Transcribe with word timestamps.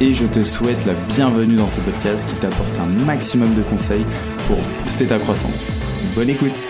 et 0.00 0.14
je 0.14 0.26
te 0.26 0.42
souhaite 0.42 0.84
la 0.86 0.94
bienvenue 1.14 1.56
dans 1.56 1.68
ce 1.68 1.80
podcast 1.80 2.28
qui 2.28 2.36
t'apporte 2.36 2.78
un 2.78 2.86
maximum 3.04 3.52
de 3.54 3.62
conseils 3.62 4.04
pour 4.46 4.56
booster 4.82 5.06
ta 5.06 5.18
croissance. 5.18 5.70
Bonne 6.14 6.30
écoute 6.30 6.68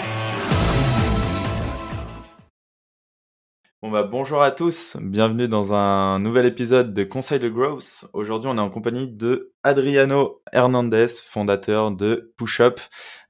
bah 3.91 4.03
bonjour 4.03 4.43
à 4.43 4.51
tous, 4.51 4.99
bienvenue 5.01 5.49
dans 5.49 5.73
un 5.73 6.19
nouvel 6.19 6.45
épisode 6.47 6.93
de 6.93 7.05
Conseil 7.05 7.41
de 7.41 7.49
Growth. 7.49 8.05
Aujourd'hui 8.13 8.49
on 8.49 8.57
est 8.57 8.61
en 8.61 8.71
compagnie 8.71 9.09
de 9.09 9.55
Adriano 9.63 10.43
Hernandez, 10.53 11.09
fondateur 11.25 11.91
de 11.91 12.33
Pushup. 12.37 12.81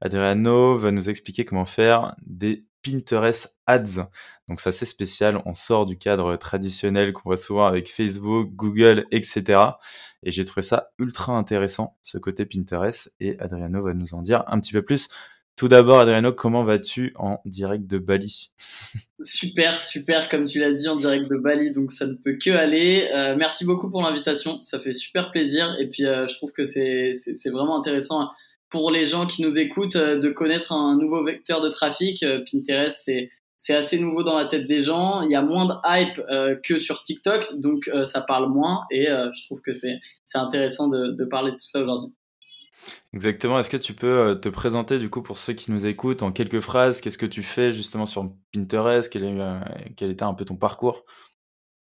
Adriano 0.01 0.77
va 0.77 0.91
nous 0.91 1.09
expliquer 1.09 1.45
comment 1.45 1.65
faire 1.65 2.17
des 2.27 2.67
Pinterest 2.83 3.59
Ads. 3.67 4.09
Donc 4.49 4.61
c'est 4.61 4.73
spécial, 4.85 5.43
on 5.45 5.55
sort 5.55 5.85
du 5.85 5.99
cadre 5.99 6.37
traditionnel 6.37 7.13
qu'on 7.13 7.29
voit 7.29 7.37
souvent 7.37 7.67
avec 7.67 7.91
Facebook, 7.91 8.51
Google, 8.55 9.07
etc. 9.11 9.61
Et 10.23 10.31
j'ai 10.31 10.45
trouvé 10.45 10.63
ça 10.63 10.91
ultra 10.99 11.35
intéressant, 11.35 11.97
ce 12.03 12.19
côté 12.19 12.47
Pinterest, 12.47 13.13
et 13.21 13.39
Adriano 13.41 13.83
va 13.83 13.93
nous 13.93 14.15
en 14.15 14.23
dire 14.23 14.45
un 14.47 14.59
petit 14.59 14.73
peu 14.73 14.83
plus. 14.83 15.09
Tout 15.59 15.67
d'abord, 15.67 15.99
Adriano, 15.99 16.33
comment 16.33 16.63
vas-tu 16.63 17.13
en 17.17 17.41
direct 17.45 17.85
de 17.89 17.99
Bali? 17.99 18.53
Super, 19.21 19.83
super, 19.83 20.29
comme 20.29 20.45
tu 20.45 20.61
l'as 20.61 20.73
dit, 20.73 20.87
en 20.87 20.95
direct 20.95 21.29
de 21.29 21.37
Bali, 21.37 21.73
donc 21.73 21.91
ça 21.91 22.07
ne 22.07 22.15
peut 22.15 22.39
que 22.41 22.51
aller. 22.51 23.11
Euh, 23.13 23.35
merci 23.37 23.65
beaucoup 23.65 23.91
pour 23.91 24.03
l'invitation, 24.03 24.61
ça 24.63 24.79
fait 24.79 24.93
super 24.93 25.33
plaisir, 25.33 25.75
et 25.81 25.89
puis 25.89 26.07
euh, 26.07 26.29
je 26.29 26.37
trouve 26.37 26.53
que 26.53 26.65
c'est 26.65 27.11
vraiment 27.51 27.77
intéressant 27.77 28.31
pour 28.71 28.93
les 28.93 29.05
gens 29.05 29.27
qui 29.27 29.43
nous 29.43 29.59
écoutent 29.59 29.97
euh, 29.97 30.17
de 30.17 30.29
connaître 30.29 30.73
un 30.73 30.97
nouveau 30.97 31.25
vecteur 31.25 31.61
de 31.61 31.69
trafic. 31.69 32.25
Pinterest, 32.49 32.97
c'est 33.05 33.29
c'est 33.59 33.75
assez 33.75 33.99
nouveau 33.99 34.23
dans 34.23 34.39
la 34.39 34.47
tête 34.47 34.67
des 34.67 34.81
gens. 34.81 35.21
Il 35.21 35.31
y 35.31 35.35
a 35.35 35.43
moins 35.43 35.67
de 35.67 35.75
hype 35.85 36.19
euh, 36.31 36.57
que 36.65 36.79
sur 36.79 37.03
TikTok, 37.03 37.59
donc 37.59 37.91
ça 38.05 38.23
parle 38.23 38.49
moins. 38.51 38.85
Et 38.91 39.07
je 39.07 39.47
trouve 39.47 39.61
que 39.61 39.73
c'est 39.73 39.99
c'est 40.25 40.39
intéressant 40.39 40.89
de, 40.89 41.15
de 41.15 41.25
parler 41.27 41.51
de 41.51 41.57
tout 41.57 41.67
ça 41.67 41.83
aujourd'hui. 41.83 42.15
Exactement. 43.13 43.59
Est-ce 43.59 43.69
que 43.69 43.77
tu 43.77 43.93
peux 43.93 44.39
te 44.41 44.49
présenter 44.49 44.99
du 44.99 45.11
coup 45.11 45.23
pour 45.23 45.37
ceux 45.37 45.53
qui 45.53 45.73
nous 45.73 45.85
écoutent 45.85 46.23
en 46.23 46.31
quelques 46.31 46.61
phrases 46.61 47.01
Qu'est-ce 47.01 47.19
que 47.19 47.27
tu 47.27 47.43
fais 47.43 47.73
justement 47.73 48.07
sur 48.07 48.31
Pinterest? 48.55 49.13
Quel, 49.13 49.25
est, 49.25 49.37
quel 49.97 50.11
était 50.11 50.23
un 50.23 50.35
peu 50.35 50.45
ton 50.45 50.57
parcours? 50.57 51.05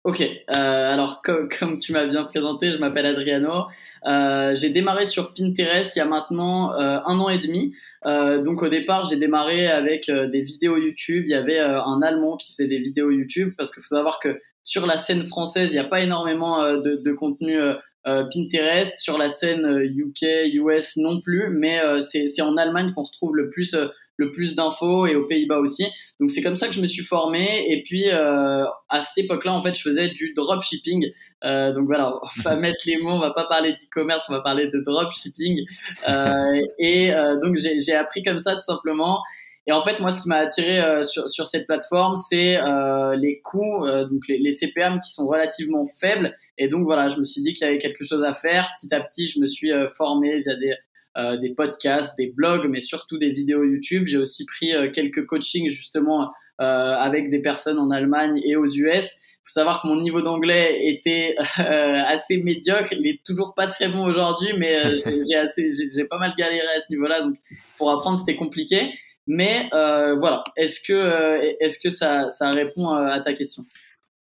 Ok, 0.05 0.21
euh, 0.21 0.93
alors 0.93 1.23
comme, 1.23 1.79
tu 1.79 1.93
m'as 1.93 2.05
bien 2.05 2.25
présenté, 2.25 2.71
je 2.71 2.77
m'appelle 2.77 3.07
Adriano. 3.07 3.65
Euh, 4.07 4.55
j'ai 4.55 4.69
démarré 4.69 5.07
sur 5.07 5.33
Pinterest 5.33 5.97
il 5.97 6.01
y 6.01 6.03
a 6.03 6.05
maintenant 6.05 6.75
euh, 6.75 6.99
un 7.07 7.19
an 7.19 7.31
et 7.31 7.39
demi. 7.39 7.75
Euh, 8.05 8.43
donc 8.43 8.63
au 8.63 8.69
départ, 8.69 9.09
j'ai 9.09 9.17
démarré 9.17 9.67
avec 9.67 10.11
euh, 10.11 10.27
des 10.27 10.43
vidéos 10.43 10.77
YouTube. 10.77 11.25
Il 11.27 11.31
y 11.31 11.35
avait 11.35 11.59
euh, 11.59 11.83
un 11.83 12.03
Allemand 12.03 12.37
qui 12.37 12.53
faisait 12.53 12.69
des 12.69 12.81
vidéos 12.81 13.11
YouTube 13.11 13.55
parce 13.57 13.73
qu'il 13.73 13.83
faut 13.83 13.95
savoir 13.95 14.21
que 14.21 14.39
sur 14.63 14.87
la 14.87 14.99
scène 14.99 15.23
française, 15.23 15.71
il 15.71 15.77
n'y 15.77 15.79
a 15.79 15.89
pas 15.89 16.03
énormément 16.03 16.63
de, 16.77 16.97
de, 16.97 17.13
contenu 17.13 17.59
Pinterest. 18.05 18.97
Sur 18.99 19.19
la 19.19 19.29
scène 19.31 19.67
UK, 19.67 20.55
US 20.55 20.97
non 20.97 21.21
plus, 21.21 21.49
mais 21.51 21.81
c'est 22.01 22.41
en 22.41 22.57
Allemagne 22.57 22.93
qu'on 22.95 23.03
retrouve 23.03 23.37
le 23.37 23.51
plus 23.51 23.77
le 24.17 24.31
plus 24.31 24.55
d'infos 24.55 25.07
et 25.07 25.17
aux 25.17 25.27
Pays-Bas 25.27 25.59
aussi. 25.59 25.87
Donc 26.21 26.31
c'est 26.31 26.43
comme 26.43 26.57
ça 26.57 26.69
que 26.69 26.75
je 26.75 26.81
me 26.81 26.87
suis 26.87 27.05
formé. 27.05 27.67
Et 27.69 27.83
puis 27.83 28.11
euh, 28.11 28.65
à 28.89 29.03
cette 29.03 29.25
époque-là, 29.25 29.53
en 29.53 29.63
fait, 29.63 29.75
je 29.75 29.83
faisais 29.83 30.09
du 30.09 30.33
dropshipping. 30.35 31.11
Euh, 31.45 31.73
donc 31.73 31.87
voilà, 31.87 32.15
on 32.15 32.43
va 32.43 32.57
mettre 32.61 32.83
les 32.87 32.99
mots, 32.99 33.13
on 33.13 33.21
va 33.21 33.33
pas 33.33 33.45
parler 33.45 33.73
d'e-commerce, 33.73 34.25
on 34.29 34.33
va 34.33 34.41
parler 34.41 34.67
de 34.67 34.83
dropshipping. 34.85 35.61
Euh, 36.09 36.63
et 36.79 37.13
euh, 37.13 37.39
donc 37.41 37.57
j'ai 37.57 37.95
appris 37.95 38.23
comme 38.23 38.39
ça 38.39 38.55
tout 38.55 38.61
simplement. 38.61 39.21
Et 39.67 39.73
en 39.73 39.81
fait, 39.81 39.99
moi, 40.01 40.11
ce 40.11 40.21
qui 40.21 40.29
m'a 40.29 40.37
attiré 40.37 40.81
euh, 40.81 41.03
sur, 41.03 41.29
sur, 41.31 41.47
cette 41.47 41.67
plateforme, 41.67 42.17
c'est 42.17 42.59
euh, 42.59 43.17
les 43.17 43.41
coûts, 43.41 43.87
euh, 43.87 44.07
donc 44.07 44.21
les, 44.29 44.39
les, 44.39 44.53
CPM 44.53 45.01
qui 45.01 45.11
sont 45.11 45.27
relativement 45.27 45.87
faibles. 45.87 46.37
Et 46.59 46.69
donc 46.69 46.85
voilà, 46.85 47.09
je 47.09 47.19
me 47.19 47.25
suis 47.25 47.41
dit 47.41 47.55
qu'il 47.55 47.67
y 47.67 47.71
avait 47.71 47.79
quelque 47.79 48.05
chose 48.05 48.23
à 48.23 48.35
faire. 48.35 48.71
Petit 48.79 48.95
à 48.95 49.01
petit, 49.01 49.27
je 49.27 49.41
me 49.41 49.47
suis 49.47 49.73
formé 49.97 50.41
via 50.41 50.57
des 50.57 50.75
euh, 51.17 51.37
des 51.37 51.51
podcasts, 51.51 52.19
des 52.19 52.27
blogs, 52.27 52.67
mais 52.69 52.81
surtout 52.81 53.19
des 53.19 53.31
vidéos 53.31 53.63
YouTube. 53.63 54.07
J'ai 54.07 54.19
aussi 54.19 54.45
pris 54.47 54.75
euh, 54.75 54.91
quelques 54.91 55.27
coachings 55.27 55.71
justement 55.71 56.33
euh, 56.61 56.65
avec 56.65 57.31
des 57.31 57.41
personnes 57.41 57.79
en 57.79 57.91
Allemagne 57.93 58.41
et 58.45 58.57
aux 58.57 58.67
US. 58.67 59.21
Il 59.23 59.47
faut 59.47 59.53
savoir 59.53 59.83
que 59.83 59.87
mon 59.87 59.97
niveau 59.97 60.23
d'anglais 60.23 60.89
était 60.89 61.37
assez 61.59 62.39
médiocre. 62.39 62.93
Il 62.93 63.07
est 63.07 63.23
toujours 63.25 63.55
pas 63.55 63.69
très 63.69 63.89
bon 63.89 64.05
aujourd'hui, 64.07 64.55
mais 64.59 64.77
j'ai 65.31 65.37
assez, 65.37 65.69
j'ai 65.71 66.05
pas 66.05 66.19
mal 66.19 66.33
galéré 66.37 66.67
à 66.77 66.81
ce 66.81 66.87
niveau-là. 66.91 67.21
Donc 67.21 67.37
pour 67.77 67.93
apprendre, 67.93 68.19
c'était 68.19 68.37
compliqué. 68.37 68.93
Mais 69.27 69.69
voilà, 69.71 70.43
est-ce 70.57 70.81
que 70.81 71.63
est-ce 71.63 71.79
que 71.79 71.91
ça 71.91 72.31
ça 72.31 72.51
répond 72.51 72.89
à 72.89 73.21
ta 73.21 73.35
question? 73.35 73.65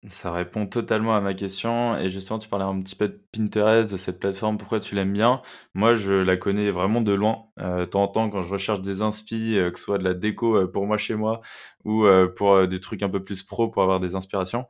Ça 0.08 0.30
répond 0.30 0.66
totalement 0.66 1.16
à 1.16 1.20
ma 1.20 1.34
question. 1.34 1.98
Et 1.98 2.08
justement, 2.08 2.38
tu 2.38 2.48
parlais 2.48 2.64
un 2.64 2.80
petit 2.80 2.94
peu 2.94 3.08
de 3.08 3.20
Pinterest, 3.32 3.90
de 3.90 3.96
cette 3.96 4.20
plateforme, 4.20 4.56
pourquoi 4.56 4.78
tu 4.78 4.94
l'aimes 4.94 5.12
bien? 5.12 5.42
Moi, 5.74 5.94
je 5.94 6.14
la 6.14 6.36
connais 6.36 6.70
vraiment 6.70 7.00
de 7.00 7.12
loin. 7.12 7.46
Euh, 7.58 7.84
temps 7.84 8.04
en 8.04 8.08
temps, 8.08 8.30
quand 8.30 8.42
je 8.42 8.52
recherche 8.52 8.80
des 8.80 9.02
inspi, 9.02 9.58
euh, 9.58 9.70
que 9.72 9.78
ce 9.78 9.84
soit 9.84 9.98
de 9.98 10.04
la 10.04 10.14
déco 10.14 10.56
euh, 10.56 10.70
pour 10.70 10.86
moi 10.86 10.96
chez 10.98 11.16
moi 11.16 11.40
ou 11.84 12.04
euh, 12.04 12.28
pour 12.28 12.68
des 12.68 12.80
trucs 12.80 13.02
un 13.02 13.08
peu 13.08 13.22
plus 13.24 13.42
pro 13.42 13.68
pour 13.68 13.82
avoir 13.82 13.98
des 13.98 14.14
inspirations, 14.14 14.66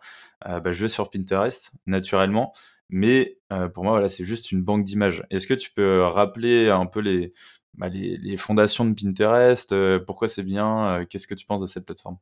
bah, 0.47 0.73
je 0.73 0.83
vais 0.83 0.89
sur 0.89 1.11
Pinterest 1.11 1.73
naturellement. 1.87 2.53
Mais 2.91 3.39
pour 3.75 3.85
moi, 3.85 3.93
voilà, 3.93 4.09
c'est 4.09 4.25
juste 4.25 4.51
une 4.53 4.63
banque 4.63 4.85
d'images. 4.85 5.23
Est-ce 5.31 5.47
que 5.47 5.55
tu 5.55 5.71
peux 5.73 6.03
rappeler 6.03 6.71
un 6.71 6.87
peu 6.87 7.01
les, 7.01 7.35
bah, 7.79 7.89
les, 7.89 8.37
fondations 8.37 8.85
de 8.85 8.95
Pinterest 8.95 9.75
Pourquoi 10.05 10.29
c'est 10.29 10.43
bien 10.43 11.05
Qu'est-ce 11.09 11.27
que 11.27 11.35
tu 11.35 11.47
penses 11.47 11.61
de 11.61 11.67
cette 11.67 11.87
plateforme? 11.87 12.19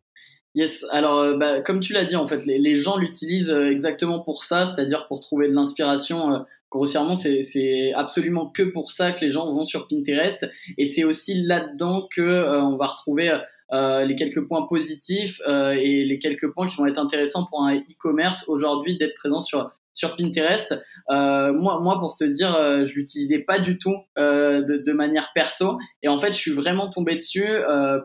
Yes, 0.56 0.86
alors 0.90 1.18
euh, 1.18 1.36
bah, 1.36 1.60
comme 1.60 1.80
tu 1.80 1.92
l'as 1.92 2.06
dit, 2.06 2.16
en 2.16 2.26
fait, 2.26 2.46
les, 2.46 2.58
les 2.58 2.76
gens 2.78 2.96
l'utilisent 2.96 3.50
euh, 3.50 3.70
exactement 3.70 4.20
pour 4.20 4.42
ça, 4.42 4.64
c'est-à-dire 4.64 5.06
pour 5.06 5.20
trouver 5.20 5.48
de 5.48 5.52
l'inspiration. 5.52 6.32
Euh, 6.32 6.38
grossièrement, 6.70 7.14
c'est 7.14 7.92
absolument 7.92 8.48
que 8.48 8.62
pour 8.62 8.90
ça 8.90 9.12
que 9.12 9.20
les 9.20 9.30
gens 9.30 9.52
vont 9.52 9.66
sur 9.66 9.86
Pinterest, 9.86 10.50
et 10.78 10.86
c'est 10.86 11.04
aussi 11.04 11.42
là-dedans 11.42 12.08
que 12.10 12.60
on 12.60 12.76
va 12.76 12.86
retrouver 12.86 13.38
les 13.70 14.14
quelques 14.16 14.46
points 14.46 14.66
positifs 14.66 15.40
et 15.46 16.04
les 16.04 16.18
quelques 16.18 16.52
points 16.52 16.66
qui 16.66 16.76
vont 16.76 16.86
être 16.86 16.98
intéressants 16.98 17.46
pour 17.46 17.62
un 17.62 17.76
e-commerce 17.76 18.44
aujourd'hui 18.48 18.98
d'être 18.98 19.14
présent 19.14 19.40
sur 19.40 19.70
sur 19.96 20.14
Pinterest. 20.14 20.78
moi, 21.08 21.78
moi, 21.80 21.98
pour 21.98 22.14
te 22.16 22.24
dire, 22.24 22.52
je 22.84 22.94
l'utilisais 22.94 23.40
pas 23.40 23.58
du 23.58 23.78
tout 23.78 23.96
de, 24.16 24.82
de, 24.84 24.92
manière 24.92 25.32
perso, 25.34 25.78
et 26.02 26.08
en 26.08 26.18
fait, 26.18 26.32
je 26.32 26.38
suis 26.38 26.52
vraiment 26.52 26.88
tombé 26.88 27.16
dessus 27.16 27.48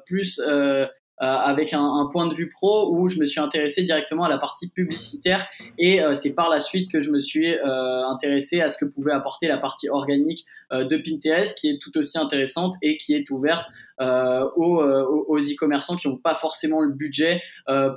plus 0.05 0.39
euh, 0.39 0.85
avec 1.23 1.73
un, 1.73 1.83
un, 1.83 2.07
point 2.11 2.25
de 2.25 2.33
vue 2.33 2.49
pro 2.49 2.91
où 2.91 3.07
je 3.07 3.19
me 3.19 3.25
suis 3.25 3.39
intéressé 3.39 3.83
directement 3.83 4.23
à 4.23 4.29
la 4.29 4.39
partie 4.39 4.69
publicitaire 4.69 5.47
et 5.77 6.01
euh, 6.01 6.15
c'est 6.15 6.33
par 6.33 6.49
la 6.49 6.59
suite 6.59 6.91
que 6.91 6.99
je 6.99 7.11
me 7.11 7.19
suis 7.19 7.53
euh, 7.53 8.05
intéressé 8.07 8.59
à 8.59 8.69
ce 8.69 8.77
que 8.77 8.85
pouvait 8.85 9.11
apporter 9.11 9.47
la 9.47 9.57
partie 9.57 9.87
organique 9.87 10.45
de 10.71 10.95
Pinterest 10.95 11.57
qui 11.57 11.69
est 11.69 11.81
tout 11.81 11.97
aussi 11.97 12.17
intéressante 12.17 12.75
et 12.81 12.95
qui 12.95 13.13
est 13.13 13.29
ouverte 13.29 13.67
aux, 13.99 14.81
aux 14.81 15.37
e-commerçants 15.37 15.97
qui 15.97 16.07
n'ont 16.07 16.15
pas 16.15 16.33
forcément 16.33 16.79
le 16.79 16.93
budget 16.93 17.41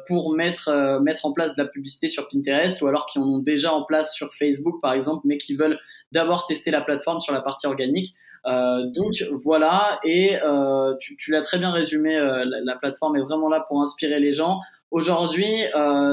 pour 0.08 0.34
mettre, 0.34 0.98
mettre 1.00 1.24
en 1.24 1.32
place 1.32 1.54
de 1.54 1.62
la 1.62 1.68
publicité 1.68 2.08
sur 2.08 2.28
Pinterest 2.28 2.82
ou 2.82 2.88
alors 2.88 3.06
qui 3.06 3.20
en 3.20 3.22
ont 3.22 3.38
déjà 3.38 3.72
en 3.72 3.84
place 3.84 4.12
sur 4.12 4.34
Facebook 4.34 4.80
par 4.82 4.92
exemple 4.92 5.22
mais 5.24 5.38
qui 5.38 5.54
veulent 5.54 5.78
d'abord 6.10 6.46
tester 6.46 6.72
la 6.72 6.80
plateforme 6.80 7.20
sur 7.20 7.32
la 7.32 7.42
partie 7.42 7.68
organique. 7.68 8.12
Euh, 8.46 8.84
donc 8.90 9.14
voilà, 9.42 9.98
et 10.04 10.36
euh, 10.42 10.94
tu, 11.00 11.16
tu 11.16 11.30
l'as 11.30 11.40
très 11.40 11.58
bien 11.58 11.70
résumé, 11.70 12.16
euh, 12.16 12.44
la, 12.44 12.60
la, 12.62 12.76
plateforme 12.76 13.16
est 13.16 13.22
vraiment 13.22 13.48
là 13.48 13.64
pour 13.66 13.80
inspirer 13.80 14.20
les 14.20 14.32
gens. 14.32 14.58
Aujourd'hui, 14.90 15.48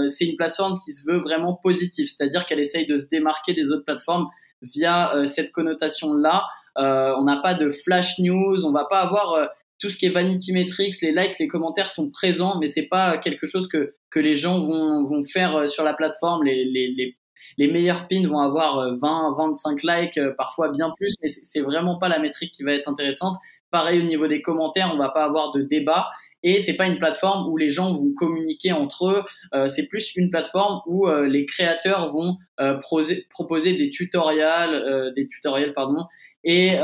c'est 0.08 0.26
une 0.26 0.36
plateforme 0.38 0.80
qui 0.84 0.94
se 0.94 1.04
veut 1.06 1.20
vraiment 1.20 1.54
positive, 1.54 2.08
c'est-à-dire 2.08 2.48
qu'elle 2.48 2.60
essaye 2.60 2.88
de 2.88 2.98
se 2.98 3.08
démarquer 3.10 3.54
des 3.54 3.72
autres 3.72 3.84
plateformes 3.84 4.28
via 4.64 5.12
cette 5.28 5.52
connotation-là. 5.52 6.48
on 6.78 7.24
n'a 7.24 7.40
pas 7.44 7.54
de 7.54 7.70
flash 7.70 8.18
news, 8.18 8.66
on 8.66 8.72
va 8.72 8.86
pas 8.90 9.02
avoir 9.02 9.50
tout 9.78 9.90
ce 9.90 9.98
qui 9.98 10.08
est 10.08 10.10
vanity 10.10 10.52
metrics, 10.52 11.00
les 11.04 11.12
likes, 11.12 11.38
les 11.38 11.48
commentaires 11.48 11.92
sont 11.92 12.10
présents, 12.10 12.58
mais 12.60 12.66
c'est 12.66 12.88
pas 12.88 13.20
quelque 13.20 13.46
chose 13.46 13.68
que, 13.68 13.92
que 14.10 14.20
les 14.20 14.36
gens 14.36 14.60
vont, 14.60 15.06
vont 15.06 15.22
faire 15.22 15.70
sur 15.70 15.84
la 15.84 15.94
plateforme. 15.94 16.44
Les, 16.44 16.66
les, 16.66 16.92
les 16.98 17.20
les 17.58 17.72
meilleurs 17.72 18.08
pins 18.08 18.28
vont 18.28 18.40
avoir 18.40 18.96
20, 18.98 19.32
euh, 19.32 19.36
25 19.38 19.84
likes, 19.84 20.18
euh, 20.18 20.34
parfois 20.38 20.70
bien 20.70 20.92
plus, 20.98 21.16
mais 21.22 21.28
c'est 21.28 21.62
vraiment 21.62 21.98
pas 21.98 22.10
la 22.10 22.20
métrique 22.20 22.54
qui 22.54 22.64
va 22.64 22.74
être 22.74 22.88
intéressante. 22.88 23.36
Pareil 23.70 24.00
au 24.00 24.04
niveau 24.04 24.28
des 24.28 24.42
commentaires, 24.42 24.92
on 24.94 24.98
va 24.98 25.10
pas 25.10 25.24
avoir 25.24 25.52
de 25.54 25.62
débat. 25.62 26.10
et 26.44 26.60
c'est 26.60 26.74
pas 26.76 26.88
une 26.88 26.98
plateforme 26.98 27.48
où 27.52 27.56
les 27.56 27.70
gens 27.70 27.94
vont 27.94 28.14
communiquer 28.16 28.72
entre 28.72 29.10
eux. 29.10 29.24
Euh, 29.54 29.68
c'est 29.68 29.88
plus 29.88 30.16
une 30.16 30.32
plateforme 30.32 30.82
où 30.88 31.08
les 31.08 31.46
créateurs 31.46 32.12
vont 32.12 32.36
proposer 32.82 33.74
des 33.74 33.90
tutoriels, 33.92 35.14
des 35.16 35.28
tutoriels 35.28 35.74
pardon, 35.74 36.04
et 36.44 36.80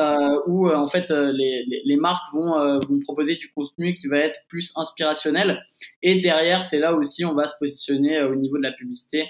où 0.45 0.69
en 0.69 0.87
fait 0.87 1.09
les, 1.09 1.97
marques 1.97 2.31
vont 2.33 2.79
vont 2.87 2.99
proposer 2.99 3.35
du 3.35 3.51
contenu 3.51 3.95
qui 3.95 4.07
va 4.07 4.19
être 4.19 4.37
plus 4.47 4.71
inspirationnel. 4.75 5.59
Et 6.03 6.21
derrière, 6.21 6.61
c'est 6.61 6.79
là 6.79 6.93
aussi 6.93 7.25
on 7.25 7.33
va 7.33 7.47
se 7.47 7.55
positionner 7.59 8.21
au 8.21 8.35
niveau 8.35 8.57
de 8.57 8.63
la 8.63 8.73
publicité, 8.73 9.25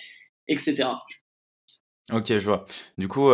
etc. 0.47 0.89
Ok, 2.11 2.37
je 2.37 2.45
vois. 2.45 2.65
Du 2.97 3.07
coup, 3.07 3.31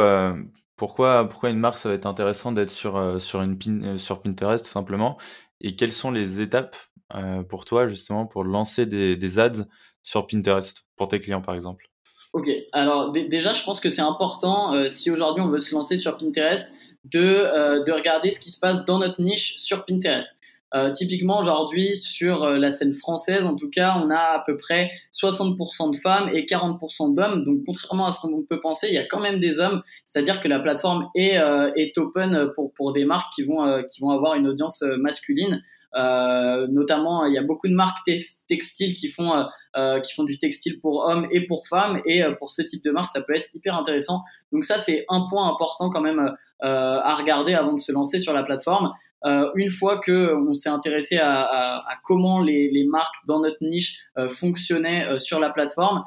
pourquoi, 0.76 1.30
pourquoi 1.30 1.50
une 1.50 1.60
marque, 1.60 1.78
ça 1.78 1.90
va 1.90 1.96
être 1.96 2.08
intéressant 2.08 2.52
d'être 2.52 2.72
sur, 2.72 3.22
sur, 3.22 3.42
une 3.42 3.58
pin, 3.58 3.98
sur 3.98 4.22
Pinterest 4.22 4.66
tout 4.66 4.72
simplement? 4.72 5.18
Et 5.62 5.76
quelles 5.76 5.92
sont 5.92 6.12
les 6.12 6.42
étapes 6.42 6.76
euh, 7.16 7.44
pour 7.44 7.66
toi, 7.66 7.88
justement, 7.88 8.26
pour 8.26 8.44
lancer 8.44 8.86
des, 8.86 9.16
des, 9.16 9.40
ads 9.40 9.66
sur 10.02 10.28
Pinterest, 10.28 10.84
pour 10.96 11.08
tes 11.08 11.20
clients, 11.20 11.42
par 11.42 11.56
exemple? 11.56 11.90
Ok, 12.34 12.50
alors 12.72 13.12
déjà, 13.12 13.54
je 13.54 13.64
pense 13.64 13.80
que 13.80 13.90
c'est 13.90 14.02
important, 14.02 14.74
euh, 14.74 14.88
si 14.88 15.12
aujourd'hui 15.12 15.44
on 15.44 15.50
veut 15.50 15.60
se 15.60 15.74
lancer 15.76 15.98
sur 15.98 16.18
Pinterest, 16.18 16.74
de, 17.06 17.20
euh, 17.20 17.84
de 17.84 17.92
regarder 17.92 18.32
ce 18.32 18.40
qui 18.40 18.50
se 18.50 18.60
passe 18.60 18.86
dans 18.86 18.98
notre 18.98 19.22
niche 19.22 19.58
sur 19.58 19.86
Pinterest. 19.86 20.40
Euh, 20.76 20.92
typiquement 20.92 21.40
aujourd'hui 21.40 21.96
sur 21.96 22.46
la 22.46 22.72
scène 22.72 22.94
française, 22.94 23.46
en 23.46 23.56
tout 23.56 23.70
cas, 23.70 24.02
on 24.04 24.10
a 24.10 24.18
à 24.18 24.44
peu 24.46 24.58
près 24.58 24.92
60% 25.14 25.92
de 25.92 25.96
femmes 25.96 26.30
et 26.34 26.46
40% 26.46 27.14
d'hommes. 27.14 27.44
Donc 27.44 27.60
contrairement 27.66 28.08
à 28.08 28.12
ce 28.12 28.20
qu'on 28.20 28.44
peut 28.44 28.60
penser, 28.60 28.88
il 28.88 28.94
y 28.94 28.98
a 28.98 29.06
quand 29.06 29.20
même 29.20 29.40
des 29.40 29.60
hommes. 29.60 29.82
C'est-à-dire 30.04 30.40
que 30.40 30.48
la 30.48 30.60
plateforme 30.60 31.10
est, 31.16 31.36
est 31.76 31.98
open 31.98 32.52
pour, 32.56 32.94
des 32.94 33.06
marques 33.06 33.32
qui 33.34 33.44
vont, 33.44 33.84
qui 33.84 34.02
vont 34.02 34.10
avoir 34.10 34.36
une 34.36 34.48
audience 34.48 34.82
masculine. 34.98 35.62
Euh, 35.96 36.68
notamment, 36.68 37.26
il 37.26 37.34
y 37.34 37.38
a 37.38 37.44
beaucoup 37.44 37.68
de 37.68 37.74
marques 37.74 38.10
textiles 38.48 38.94
qui 38.94 39.10
font 39.10 39.34
euh, 39.34 39.44
euh, 39.76 40.00
qui 40.00 40.14
font 40.14 40.24
du 40.24 40.38
textile 40.38 40.80
pour 40.80 41.06
hommes 41.06 41.28
et 41.32 41.46
pour 41.46 41.68
femmes. 41.68 42.02
Et 42.06 42.24
pour 42.38 42.52
ce 42.52 42.62
type 42.62 42.84
de 42.84 42.92
marque, 42.92 43.10
ça 43.10 43.22
peut 43.22 43.36
être 43.36 43.50
hyper 43.54 43.78
intéressant. 43.78 44.22
Donc 44.52 44.66
ça, 44.66 44.78
c'est 44.78 45.06
un 45.10 45.26
point 45.30 45.50
important 45.50 45.90
quand 45.90 46.02
même 46.02 46.36
à 46.60 47.16
regarder 47.16 47.54
avant 47.54 47.74
de 47.74 47.80
se 47.80 47.92
lancer 47.92 48.20
sur 48.20 48.34
la 48.34 48.44
plateforme. 48.44 48.92
Une 49.24 49.70
fois 49.70 50.00
que 50.00 50.34
on 50.36 50.54
s'est 50.54 50.70
intéressé 50.70 51.18
à, 51.18 51.42
à, 51.42 51.78
à 51.78 51.98
comment 52.04 52.42
les, 52.42 52.70
les, 52.72 52.84
marques 52.86 53.16
dans 53.28 53.40
notre 53.40 53.58
niche 53.62 54.00
fonctionnaient 54.28 55.18
sur 55.20 55.40
la 55.40 55.50
plateforme, 55.50 56.04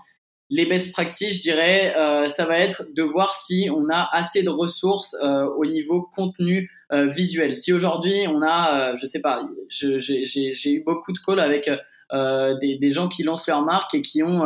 les 0.48 0.66
best 0.66 0.92
practices, 0.92 1.38
je 1.38 1.42
dirais, 1.42 1.94
euh, 1.96 2.28
ça 2.28 2.46
va 2.46 2.58
être 2.58 2.84
de 2.94 3.02
voir 3.02 3.34
si 3.34 3.68
on 3.74 3.88
a 3.90 4.08
assez 4.12 4.42
de 4.42 4.50
ressources 4.50 5.14
euh, 5.22 5.46
au 5.56 5.66
niveau 5.66 6.08
contenu 6.14 6.70
euh, 6.92 7.06
visuel. 7.08 7.56
Si 7.56 7.72
aujourd'hui 7.72 8.26
on 8.28 8.42
a, 8.42 8.94
je 8.96 9.06
sais 9.06 9.20
pas, 9.20 9.42
j'ai 9.68 10.70
eu 10.70 10.84
beaucoup 10.84 11.12
de 11.12 11.18
calls 11.18 11.40
avec 11.40 11.68
des, 12.60 12.76
des, 12.76 12.90
gens 12.92 13.08
qui 13.08 13.24
lancent 13.24 13.48
leur 13.48 13.62
marque 13.62 13.94
et 13.94 14.02
qui 14.02 14.22
ont 14.22 14.44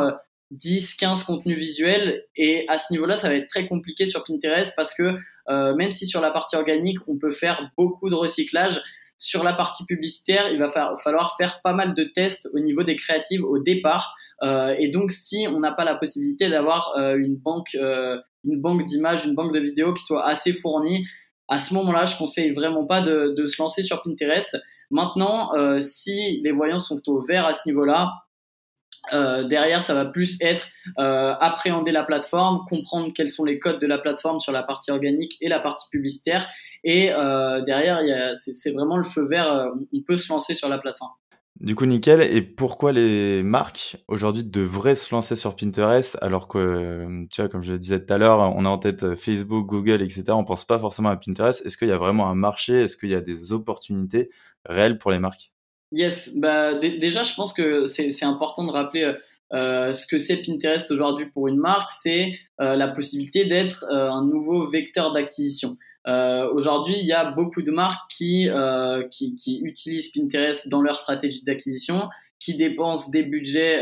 10, 0.50 0.94
15 0.94 1.24
contenus 1.24 1.58
visuels. 1.58 2.24
Et 2.34 2.64
à 2.68 2.78
ce 2.78 2.92
niveau-là, 2.92 3.16
ça 3.16 3.28
va 3.28 3.34
être 3.34 3.48
très 3.48 3.66
compliqué 3.66 4.06
sur 4.06 4.24
Pinterest 4.24 4.72
parce 4.74 4.94
que 4.94 5.16
même 5.50 5.90
si 5.90 6.06
sur 6.06 6.20
la 6.20 6.30
partie 6.30 6.56
organique, 6.56 6.98
on 7.08 7.18
peut 7.18 7.30
faire 7.30 7.70
beaucoup 7.76 8.08
de 8.08 8.14
recyclage, 8.14 8.80
sur 9.20 9.44
la 9.44 9.52
partie 9.52 9.84
publicitaire, 9.84 10.50
il 10.50 10.58
va 10.58 10.68
falloir 10.68 11.36
faire 11.36 11.60
pas 11.62 11.74
mal 11.74 11.92
de 11.92 12.04
tests 12.04 12.48
au 12.54 12.58
niveau 12.58 12.82
des 12.82 12.96
créatives 12.96 13.44
au 13.44 13.58
départ. 13.58 14.16
Euh, 14.42 14.74
et 14.78 14.88
donc, 14.88 15.10
si 15.10 15.46
on 15.46 15.60
n'a 15.60 15.72
pas 15.72 15.84
la 15.84 15.94
possibilité 15.94 16.48
d'avoir 16.48 16.94
euh, 16.96 17.18
une 17.18 17.36
banque, 17.36 17.74
euh, 17.74 18.18
une 18.44 18.58
banque 18.62 18.82
d'images, 18.84 19.26
une 19.26 19.34
banque 19.34 19.52
de 19.52 19.60
vidéos 19.60 19.92
qui 19.92 20.02
soit 20.02 20.24
assez 20.24 20.54
fournie, 20.54 21.04
à 21.48 21.58
ce 21.58 21.74
moment-là, 21.74 22.06
je 22.06 22.16
conseille 22.16 22.52
vraiment 22.52 22.86
pas 22.86 23.02
de, 23.02 23.34
de, 23.36 23.46
se 23.46 23.60
lancer 23.60 23.82
sur 23.82 24.00
Pinterest. 24.00 24.56
Maintenant, 24.90 25.52
si 25.80 26.40
les 26.42 26.52
voyants 26.52 26.78
sont 26.78 27.00
au 27.08 27.20
vert 27.20 27.46
à 27.46 27.54
ce 27.54 27.68
niveau-là, 27.68 28.12
euh, 29.12 29.44
derrière, 29.44 29.82
ça 29.82 29.94
va 29.94 30.04
plus 30.04 30.36
être 30.40 30.68
euh, 30.98 31.34
appréhender 31.40 31.92
la 31.92 32.04
plateforme, 32.04 32.64
comprendre 32.68 33.12
quels 33.14 33.28
sont 33.28 33.44
les 33.44 33.58
codes 33.58 33.80
de 33.80 33.86
la 33.86 33.98
plateforme 33.98 34.40
sur 34.40 34.52
la 34.52 34.62
partie 34.62 34.90
organique 34.90 35.36
et 35.40 35.48
la 35.48 35.60
partie 35.60 35.88
publicitaire. 35.90 36.48
Et 36.84 37.12
euh, 37.12 37.60
derrière, 37.62 38.00
c'est 38.34 38.70
vraiment 38.70 38.96
le 38.96 39.04
feu 39.04 39.26
vert. 39.26 39.72
on 39.92 40.02
peut 40.02 40.16
se 40.16 40.32
lancer 40.32 40.54
sur 40.54 40.68
la 40.68 40.78
plateforme. 40.78 41.12
Du 41.58 41.74
coup, 41.74 41.84
nickel. 41.84 42.22
Et 42.22 42.40
pourquoi 42.40 42.90
les 42.90 43.42
marques 43.42 43.98
aujourd'hui 44.08 44.44
devraient 44.44 44.94
se 44.94 45.14
lancer 45.14 45.36
sur 45.36 45.56
Pinterest 45.56 46.16
alors 46.22 46.48
que, 46.48 47.26
tu 47.30 47.42
vois, 47.42 47.50
comme 47.50 47.60
je 47.60 47.72
le 47.72 47.78
disais 47.78 48.02
tout 48.02 48.14
à 48.14 48.16
l'heure, 48.16 48.38
on 48.38 48.64
a 48.64 48.68
en 48.68 48.78
tête 48.78 49.14
Facebook, 49.14 49.66
Google, 49.66 50.00
etc. 50.00 50.24
On 50.30 50.44
pense 50.44 50.64
pas 50.64 50.78
forcément 50.78 51.10
à 51.10 51.16
Pinterest. 51.16 51.64
Est-ce 51.66 51.76
qu'il 51.76 51.88
y 51.88 51.92
a 51.92 51.98
vraiment 51.98 52.30
un 52.30 52.34
marché? 52.34 52.84
Est-ce 52.84 52.96
qu'il 52.96 53.10
y 53.10 53.14
a 53.14 53.20
des 53.20 53.52
opportunités 53.52 54.30
réelles 54.64 54.96
pour 54.96 55.10
les 55.10 55.18
marques? 55.18 55.52
Yes, 55.92 56.36
bah 56.36 56.74
déjà 56.74 57.24
je 57.24 57.34
pense 57.34 57.52
que 57.52 57.86
c'est 57.86 58.24
important 58.24 58.64
de 58.64 58.70
rappeler 58.70 59.02
euh, 59.02 59.14
euh, 59.52 59.92
ce 59.92 60.06
que 60.06 60.18
c'est 60.18 60.36
Pinterest 60.36 60.90
aujourd'hui 60.92 61.26
pour 61.26 61.48
une 61.48 61.56
marque, 61.56 61.90
c'est 61.90 62.32
euh, 62.60 62.76
la 62.76 62.88
possibilité 62.88 63.44
d'être 63.46 63.84
euh, 63.90 64.08
un 64.10 64.24
nouveau 64.24 64.68
vecteur 64.68 65.12
d'acquisition. 65.12 65.76
aujourd'hui, 66.06 66.94
il 66.98 67.06
y 67.06 67.12
a 67.12 67.32
beaucoup 67.32 67.62
de 67.62 67.70
marques 67.70 68.10
qui, 68.10 68.48
qui, 69.10 69.34
qui 69.34 69.60
utilisent 69.62 70.12
Pinterest 70.12 70.68
dans 70.68 70.80
leur 70.80 70.98
stratégie 70.98 71.42
d'acquisition, 71.44 72.08
qui 72.38 72.54
dépensent 72.54 73.10
des 73.10 73.22
budgets 73.22 73.80